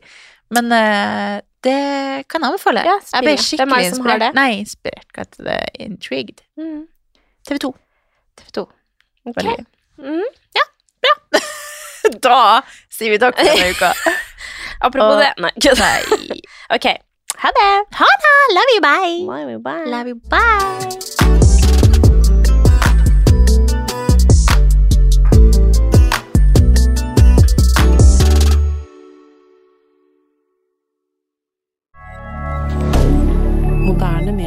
[0.56, 2.84] Men eh, det kan jeg anbefale.
[2.88, 3.34] Ja, jeg ble.
[3.44, 4.22] Skikkelig inspirert.
[4.24, 4.30] det.
[4.38, 5.08] Nei, inspirert.
[5.16, 5.58] Hva heter det?
[5.86, 6.42] Intrigued.
[6.60, 6.86] Mm.
[7.48, 7.74] TV 2.
[8.40, 8.66] TV 2.
[9.26, 9.36] Ok.
[9.42, 9.66] Veldig.
[10.00, 10.24] Mm.
[12.24, 13.92] Da sier vi takk for denne uka.
[14.88, 15.52] Apropos Og- det Nei.
[16.32, 16.42] Nei.
[16.76, 16.88] Ok.
[17.40, 17.70] Ha det.
[17.96, 18.34] Ha det!
[18.56, 19.20] Love you, bye!
[19.30, 19.86] Love you, bye.
[19.86, 21.09] Love you, bye!